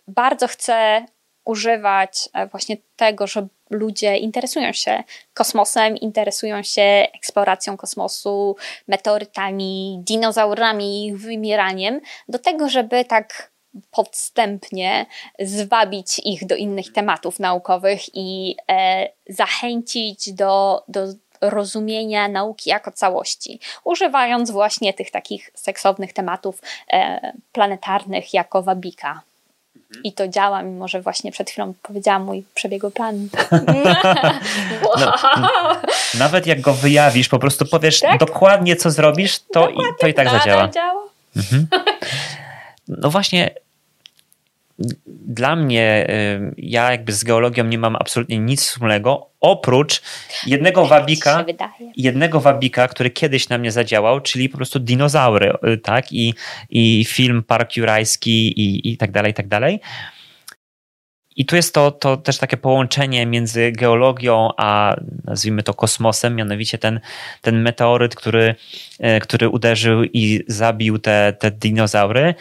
[0.07, 1.05] bardzo chcę
[1.45, 5.03] używać e, właśnie tego, że ludzie interesują się
[5.33, 8.55] kosmosem, interesują się eksploracją kosmosu,
[8.87, 13.51] meteorytami, dinozaurami, ich wymieraniem, do tego, żeby tak
[13.91, 15.05] podstępnie
[15.39, 21.07] zwabić ich do innych tematów naukowych i e, zachęcić do, do
[21.41, 26.61] rozumienia nauki jako całości, używając właśnie tych takich seksownych tematów
[26.93, 29.21] e, planetarnych jako wabika.
[30.03, 33.27] I to działa, mimo że właśnie przed chwilą powiedziałam mój przebiegły plan.
[35.01, 35.13] no,
[36.19, 38.19] nawet jak go wyjawisz, po prostu powiesz tak?
[38.19, 40.67] dokładnie, co zrobisz, to, i, to i tak zadziała.
[40.67, 41.03] Działa.
[41.35, 41.67] Mhm.
[42.87, 43.51] No właśnie,
[45.07, 46.07] dla mnie,
[46.57, 50.01] ja jakby z geologią nie mam absolutnie nic wspólnego, oprócz
[50.47, 51.45] jednego wabika,
[51.97, 56.11] jednego wabika, który kiedyś na mnie zadziałał, czyli po prostu dinozaury, y, tak?
[56.11, 56.33] I,
[56.69, 59.79] i film Park Jurajski i, i tak dalej, i tak dalej.
[61.35, 66.77] I tu jest to, to też takie połączenie między geologią a nazwijmy to kosmosem, mianowicie
[66.77, 66.99] ten,
[67.41, 68.55] ten meteoryt, który,
[68.99, 72.35] y, który uderzył i zabił te, te dinozaury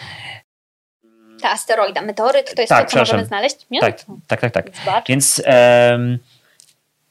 [1.42, 3.56] ta asteroida, meteoryt, to jest tak, to, co możemy znaleźć?
[3.70, 3.80] Nie?
[3.80, 4.70] Tak, tak, tak.
[4.84, 5.04] tak.
[5.08, 5.42] Więc
[5.90, 6.18] um,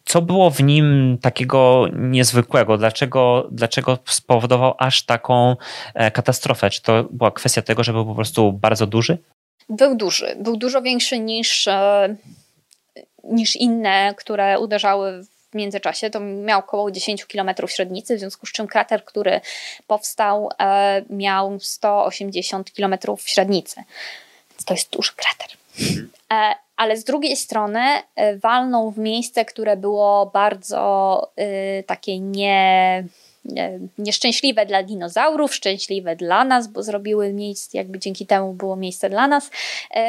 [0.05, 2.77] co było w nim takiego niezwykłego?
[2.77, 5.55] Dlaczego, dlaczego spowodował aż taką
[5.93, 6.69] e, katastrofę?
[6.69, 9.17] Czy to była kwestia tego, że był po prostu bardzo duży?
[9.69, 10.35] Był duży.
[10.39, 12.15] Był dużo większy niż, e,
[13.23, 15.25] niż inne, które uderzały
[15.55, 19.41] w międzyczasie, to miał około 10 km średnicy, w związku z czym krater, który
[19.87, 22.95] powstał, e, miał 180 km
[23.25, 23.83] średnicy.
[24.51, 25.47] Więc to jest duży krater.
[26.33, 27.79] E, ale z drugiej strony
[28.15, 31.31] e, walnął w miejsce, które było bardzo
[31.87, 33.03] takie nie
[33.97, 39.27] nieszczęśliwe dla dinozaurów, szczęśliwe dla nas, bo zrobiły miejsce, jakby dzięki temu było miejsce dla
[39.27, 39.49] nas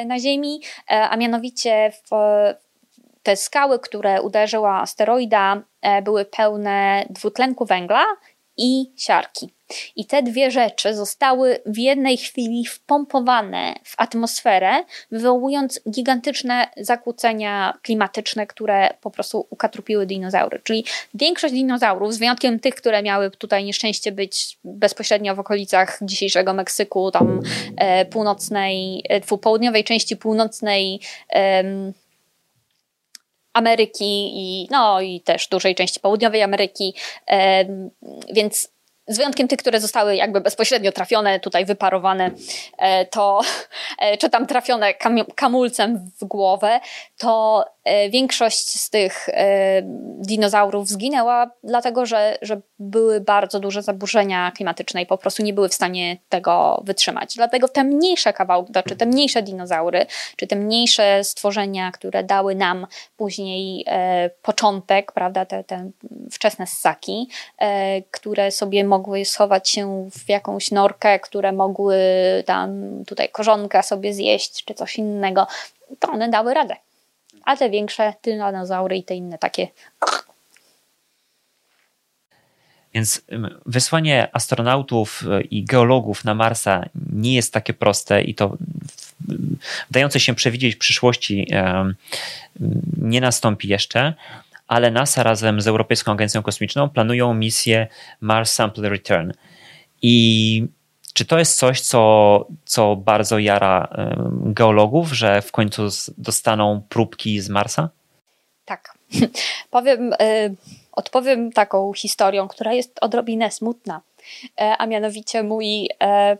[0.06, 2.10] na Ziemi, a mianowicie w,
[3.26, 8.04] te skały, które uderzyła asteroida, e, były pełne dwutlenku węgla
[8.56, 9.50] i siarki.
[9.96, 18.46] I te dwie rzeczy zostały w jednej chwili wpompowane w atmosferę, wywołując gigantyczne zakłócenia klimatyczne,
[18.46, 20.60] które po prostu ukatrupiły dinozaury.
[20.64, 26.54] Czyli większość dinozaurów, z wyjątkiem tych, które miały tutaj nieszczęście być bezpośrednio w okolicach dzisiejszego
[26.54, 27.40] Meksyku, tam
[27.76, 31.00] e, północnej, e, południowej części północnej
[31.32, 31.64] e,
[33.56, 36.94] Ameryki i, no, i też dużej części południowej Ameryki,
[38.32, 38.76] więc
[39.08, 42.30] z wyjątkiem tych, które zostały jakby bezpośrednio trafione, tutaj wyparowane,
[42.78, 43.40] e, to
[43.98, 44.94] e, czy tam trafione
[45.34, 46.80] kamulcem w głowę,
[47.18, 47.64] to
[48.10, 49.28] większość z tych
[50.18, 55.68] dinozaurów zginęła, dlatego że, że były bardzo duże zaburzenia klimatyczne i po prostu nie były
[55.68, 57.34] w stanie tego wytrzymać.
[57.36, 60.06] Dlatego te mniejsze kawałki, czy te mniejsze dinozaury,
[60.36, 63.86] czy te mniejsze stworzenia, które dały nam później
[64.42, 65.90] początek, prawda, te, te
[66.30, 67.28] wczesne ssaki,
[68.10, 71.96] które sobie mogły mogły schować się w jakąś norkę, które mogły
[72.46, 75.46] tam tutaj korzonka sobie zjeść, czy coś innego,
[75.98, 76.76] to one dały radę.
[77.46, 79.68] A te większe tyranozaury i te inne takie
[82.96, 83.22] więc
[83.66, 88.56] wysłanie astronautów e, i geologów na Marsa nie jest takie proste i to
[89.90, 91.46] dające się przewidzieć w przyszłości
[92.96, 94.14] nie nastąpi jeszcze,
[94.68, 97.86] ale NASA razem z Europejską Agencją Kosmiczną planują misję
[98.20, 99.32] Mars Sample Return.
[100.02, 100.66] I
[101.16, 103.88] Czy to jest coś, co, co bardzo jara
[104.30, 105.82] geologów, że w końcu
[106.18, 107.88] dostaną próbki z Marsa?
[108.64, 108.98] Tak.
[109.70, 110.16] Powiem, y,
[110.92, 114.00] odpowiem taką historią, która jest odrobinę smutna,
[114.60, 116.36] e, a mianowicie mój e,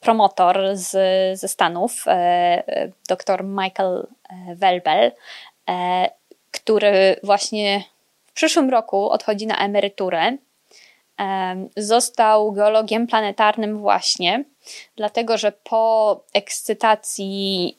[0.00, 0.90] promotor z,
[1.38, 4.06] ze Stanów, e, dr Michael
[4.56, 5.12] Welbel,
[6.50, 7.84] który właśnie
[8.26, 10.36] w przyszłym roku odchodzi na emeryturę.
[11.76, 14.44] Został geologiem planetarnym właśnie,
[14.96, 17.78] dlatego że po ekscytacji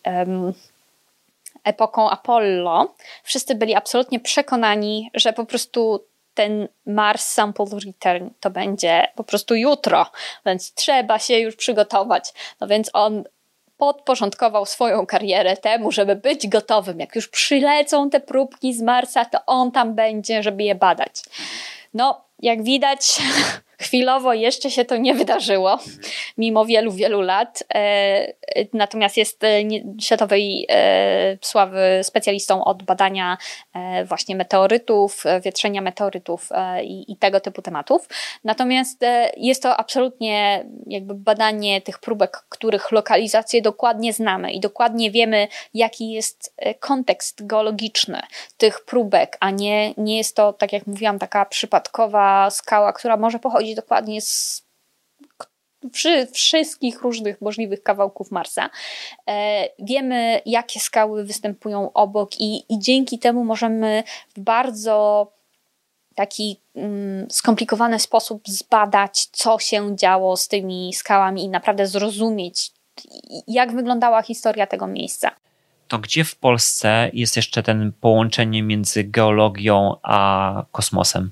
[1.63, 9.07] epoką Apollo wszyscy byli absolutnie przekonani, że po prostu ten Mars Sample Return to będzie
[9.15, 10.05] po prostu jutro,
[10.45, 12.33] więc trzeba się już przygotować.
[12.61, 13.23] No więc on
[13.77, 16.99] podporządkował swoją karierę temu, żeby być gotowym.
[16.99, 21.23] Jak już przylecą te próbki z Marsa, to on tam będzie, żeby je badać.
[21.93, 23.21] No, jak widać,
[23.81, 25.79] chwilowo jeszcze się to nie wydarzyło,
[26.37, 27.63] mimo wielu, wielu lat.
[27.75, 28.33] E,
[28.73, 29.61] natomiast jest e,
[30.01, 33.37] światowej e, sławy specjalistą od badania
[34.05, 36.49] właśnie meteorytów, wietrzenia meteorytów
[36.83, 38.09] i, tego typu tematów.
[38.43, 38.99] Natomiast
[39.37, 46.11] jest to absolutnie jakby badanie tych próbek, których lokalizację dokładnie znamy i dokładnie wiemy, jaki
[46.11, 48.21] jest kontekst geologiczny
[48.57, 53.39] tych próbek, a nie, nie jest to, tak jak mówiłam, taka przypadkowa skała, która może
[53.39, 54.63] pochodzić dokładnie z
[56.33, 58.69] wszystkich różnych możliwych kawałków Marsa.
[59.27, 64.03] E, wiemy, jakie skały występują obok, i, i dzięki temu możemy
[64.35, 65.27] w bardzo
[66.15, 72.71] taki mm, skomplikowany sposób zbadać, co się działo z tymi skałami i naprawdę zrozumieć,
[73.47, 75.31] jak wyglądała historia tego miejsca.
[75.87, 81.31] To gdzie w Polsce jest jeszcze ten połączenie między geologią a kosmosem?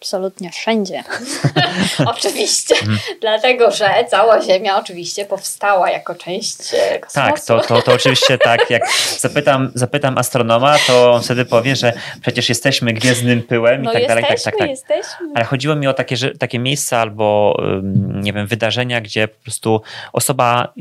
[0.00, 1.04] Absolutnie wszędzie.
[2.16, 2.74] oczywiście.
[3.20, 7.28] Dlatego, że cała Ziemia oczywiście powstała jako część e, kosmosu.
[7.28, 8.70] Tak, to, to, to oczywiście tak.
[8.70, 8.82] Jak
[9.18, 14.02] zapytam, zapytam astronoma, to on wtedy powie, że przecież jesteśmy gwiezdnym pyłem no i tak
[14.02, 14.36] jesteśmy, dalej.
[14.36, 14.70] Tak, tak, tak.
[14.70, 15.26] Jesteśmy.
[15.34, 17.56] Ale chodziło mi o takie, że, takie miejsca albo
[18.22, 19.82] nie wiem, wydarzenia, gdzie po prostu
[20.12, 20.72] osoba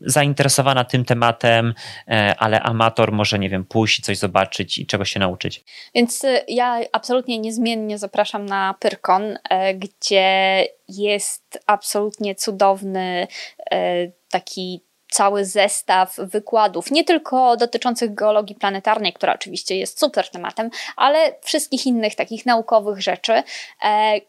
[0.00, 1.74] zainteresowana tym tematem,
[2.08, 5.64] e, ale amator może, nie wiem, pójść i coś zobaczyć i czegoś się nauczyć.
[5.94, 13.26] Więc y, ja absolutnie niezmiennie zapraszam na Pyrkon, e, gdzie jest absolutnie cudowny
[13.70, 20.70] e, taki cały zestaw wykładów, nie tylko dotyczących geologii planetarnej, która oczywiście jest super tematem,
[20.96, 23.42] ale wszystkich innych takich naukowych rzeczy,
[23.84, 24.20] e,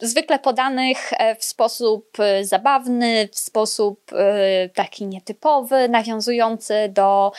[0.00, 7.32] zwykle podanych e, w sposób e, zabawny, w sposób e, taki nietypowy, nawiązujący do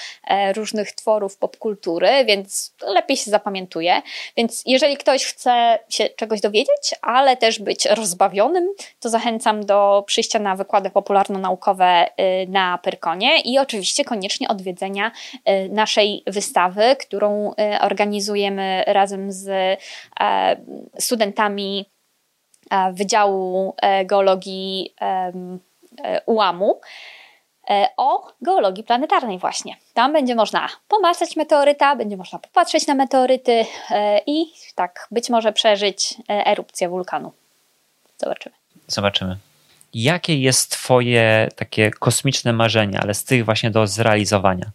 [0.56, 4.02] różnych tworów popkultury, więc lepiej się zapamiętuje.
[4.38, 10.40] Więc jeżeli ktoś chce się czegoś dowiedzieć, ale też być rozbawionym, to zachęcam do przyjścia
[10.40, 12.06] na wykłady popularno-naukowe
[12.48, 15.12] na Pyrkonie i oczywiście koniecznie odwiedzenia
[15.70, 19.50] naszej wystawy, którą organizujemy razem z
[21.00, 21.95] studentami
[22.94, 25.32] Wydziału e, Geologii e,
[26.26, 26.82] UAM-u
[27.70, 29.76] e, o geologii planetarnej właśnie.
[29.94, 33.66] Tam będzie można pomasać meteoryta, będzie można popatrzeć na meteoryty
[34.28, 34.46] i
[34.76, 37.32] tak być może przeżyć erupcję wulkanu.
[38.18, 38.56] Zobaczymy.
[38.88, 39.38] Zobaczymy.
[39.94, 44.72] Jakie jest twoje takie kosmiczne marzenie, ale z tych właśnie do zrealizowania?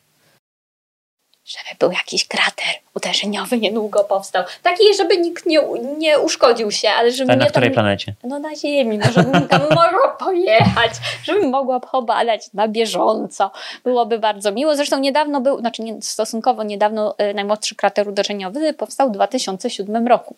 [1.51, 4.45] żeby był jakiś krater uderzeniowy niedługo powstał.
[4.63, 5.61] Taki, żeby nikt nie,
[5.99, 7.37] nie uszkodził się, ale żeby...
[7.37, 8.15] Na której tam, planecie?
[8.25, 13.51] No na Ziemi, no żebym tam mogła pojechać, żebym mogła pobadać na bieżąco.
[13.85, 14.77] Byłoby bardzo miło.
[14.77, 20.37] Zresztą niedawno był, znaczy nie, stosunkowo niedawno y, najmłodszy krater uderzeniowy powstał w 2007 roku.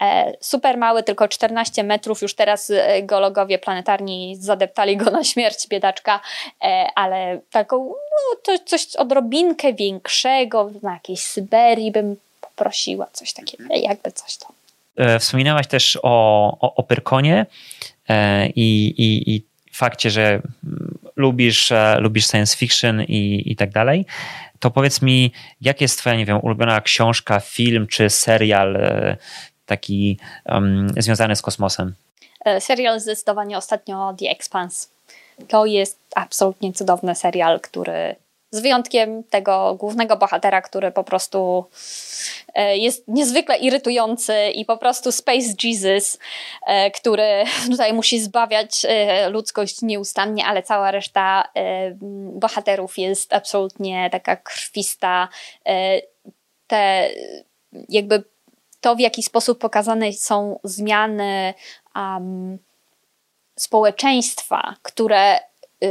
[0.00, 2.22] E, super mały, tylko 14 metrów.
[2.22, 6.20] Już teraz y, geologowie planetarni zadeptali go na śmierć, biedaczka,
[6.64, 13.64] e, ale taką, no to coś odrobinkę większego, na jakiejś Syberii bym poprosiła, coś takiego,
[13.74, 14.46] jakby coś to.
[14.96, 17.46] E, wspominałaś też o, o, o Pyrkonie
[18.08, 20.40] e, i, i, i fakcie, że
[21.16, 24.06] lubisz, e, lubisz science fiction i, i tak dalej,
[24.58, 28.78] to powiedz mi, jak jest twoja, nie wiem, ulubiona książka, film czy serial
[29.66, 31.94] taki um, związany z kosmosem?
[32.58, 34.88] Serial zdecydowanie ostatnio The Expanse.
[35.48, 38.16] To jest absolutnie cudowny serial, który
[38.54, 41.64] z wyjątkiem tego głównego bohatera, który po prostu
[42.54, 46.18] e, jest niezwykle irytujący i po prostu Space Jesus,
[46.66, 51.48] e, który tutaj musi zbawiać e, ludzkość nieustannie, ale cała reszta
[52.32, 55.28] bohaterów jest absolutnie taka krwista.
[56.66, 57.10] Te
[57.88, 58.24] jakby
[58.80, 61.54] to, w jaki sposób pokazane są zmiany
[61.96, 62.58] um,
[63.56, 65.38] społeczeństwa, które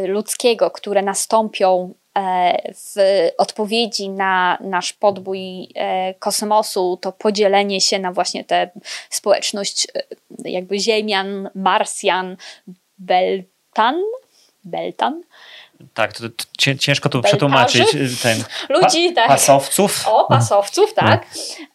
[0.08, 1.94] ludzkiego, które nastąpią
[2.74, 2.96] w
[3.38, 8.70] odpowiedzi na nasz podbój e, kosmosu, to podzielenie się na właśnie tę
[9.10, 12.38] społeczność e, jakby Ziemian, Marsjan,
[12.98, 13.96] Beltan,
[14.64, 15.24] Beltan,
[15.94, 17.92] tak, to, to ciężko tu przetłumaczyć.
[18.22, 19.28] Ten, Ludzi, pa, tak.
[19.28, 20.08] Pasowców.
[20.08, 21.04] O, pasowców, no.
[21.04, 21.26] tak.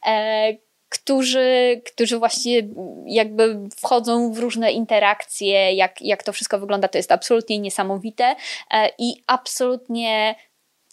[0.07, 0.53] E,
[0.89, 2.69] którzy, którzy właśnie
[3.07, 8.37] jakby wchodzą w różne interakcje, jak, jak to wszystko wygląda, to jest absolutnie niesamowite
[8.71, 10.35] e, i absolutnie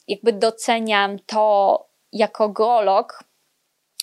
[0.08, 3.24] jakby doceniam to jako geolog.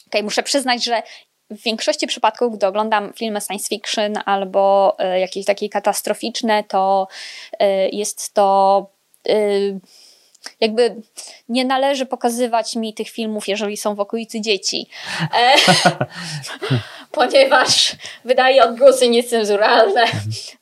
[0.06, 1.02] Okay, muszę przyznać, że
[1.50, 7.08] w większości przypadków, gdy oglądam filmy science fiction albo e, jakieś takie katastroficzne, to
[7.58, 8.86] e, jest to
[10.60, 10.96] jakby
[11.48, 14.88] nie należy pokazywać mi tych filmów, jeżeli są w okolicy dzieci.
[15.34, 15.54] E,
[17.12, 20.04] ponieważ wydaje odgłosy niecenzuralne.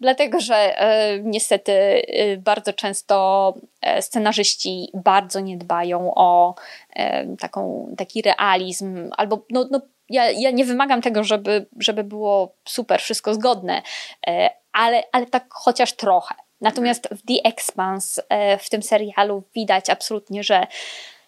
[0.00, 6.54] Dlatego, że e, niestety e, bardzo często e, scenarzyści bardzo nie dbają o
[6.96, 12.54] e, taką, taki realizm albo no, no ja, ja nie wymagam tego, żeby, żeby było
[12.68, 13.82] super, wszystko zgodne,
[14.26, 16.34] e, ale, ale tak chociaż trochę.
[16.60, 20.66] Natomiast w The Expanse, e, w tym serialu, widać absolutnie, że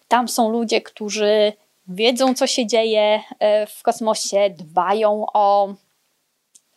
[0.07, 1.53] tam są ludzie, którzy
[1.87, 5.73] wiedzą, co się dzieje e, w kosmosie, dbają o,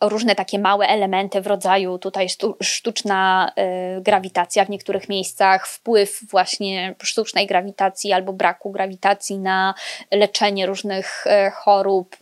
[0.01, 2.27] różne takie małe elementy w rodzaju tutaj
[2.61, 9.73] sztuczna e, grawitacja w niektórych miejscach, wpływ właśnie sztucznej grawitacji albo braku grawitacji na
[10.11, 12.17] leczenie różnych chorób.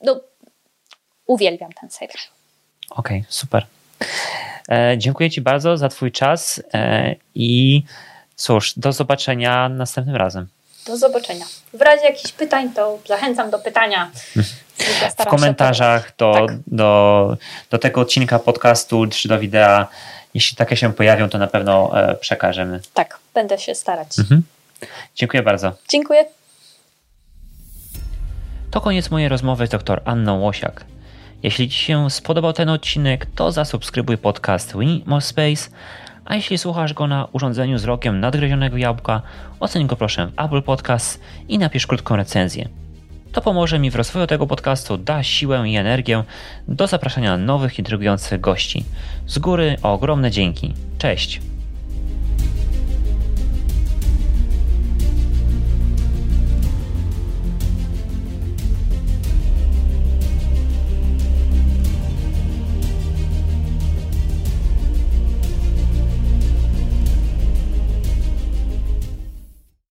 [0.00, 0.20] No,
[1.26, 2.24] uwielbiam ten serial.
[2.90, 3.66] Okej, okay, super.
[4.68, 7.82] E, dziękuję Ci bardzo za Twój czas e, i
[8.36, 10.46] cóż, do zobaczenia następnym razem.
[10.86, 11.44] Do zobaczenia.
[11.74, 14.10] W razie jakichś pytań, to zachęcam do pytania.
[15.18, 16.56] w komentarzach do, tak.
[16.66, 17.36] do,
[17.70, 19.86] do tego odcinka podcastu czy do wideo.
[20.34, 22.80] Jeśli takie się pojawią, to na pewno e, przekażemy.
[22.94, 24.18] Tak, będę się starać.
[24.18, 24.42] Mhm.
[25.14, 25.72] Dziękuję bardzo.
[25.88, 26.24] Dziękuję.
[28.70, 30.84] To koniec mojej rozmowy z dr Anną Łosiak.
[31.42, 34.74] Jeśli Ci się spodobał ten odcinek, to zasubskrybuj podcast
[35.06, 35.70] We Space,
[36.24, 39.22] a jeśli słuchasz go na urządzeniu z rokiem nadgryzionego jabłka,
[39.60, 42.68] oceń go proszę w Apple Podcast i napisz krótką recenzję.
[43.32, 46.24] To pomoże mi w rozwoju tego podcastu, da siłę i energię
[46.68, 48.84] do zapraszania nowych, intrygujących gości.
[49.26, 50.74] Z góry ogromne dzięki.
[50.98, 51.40] Cześć!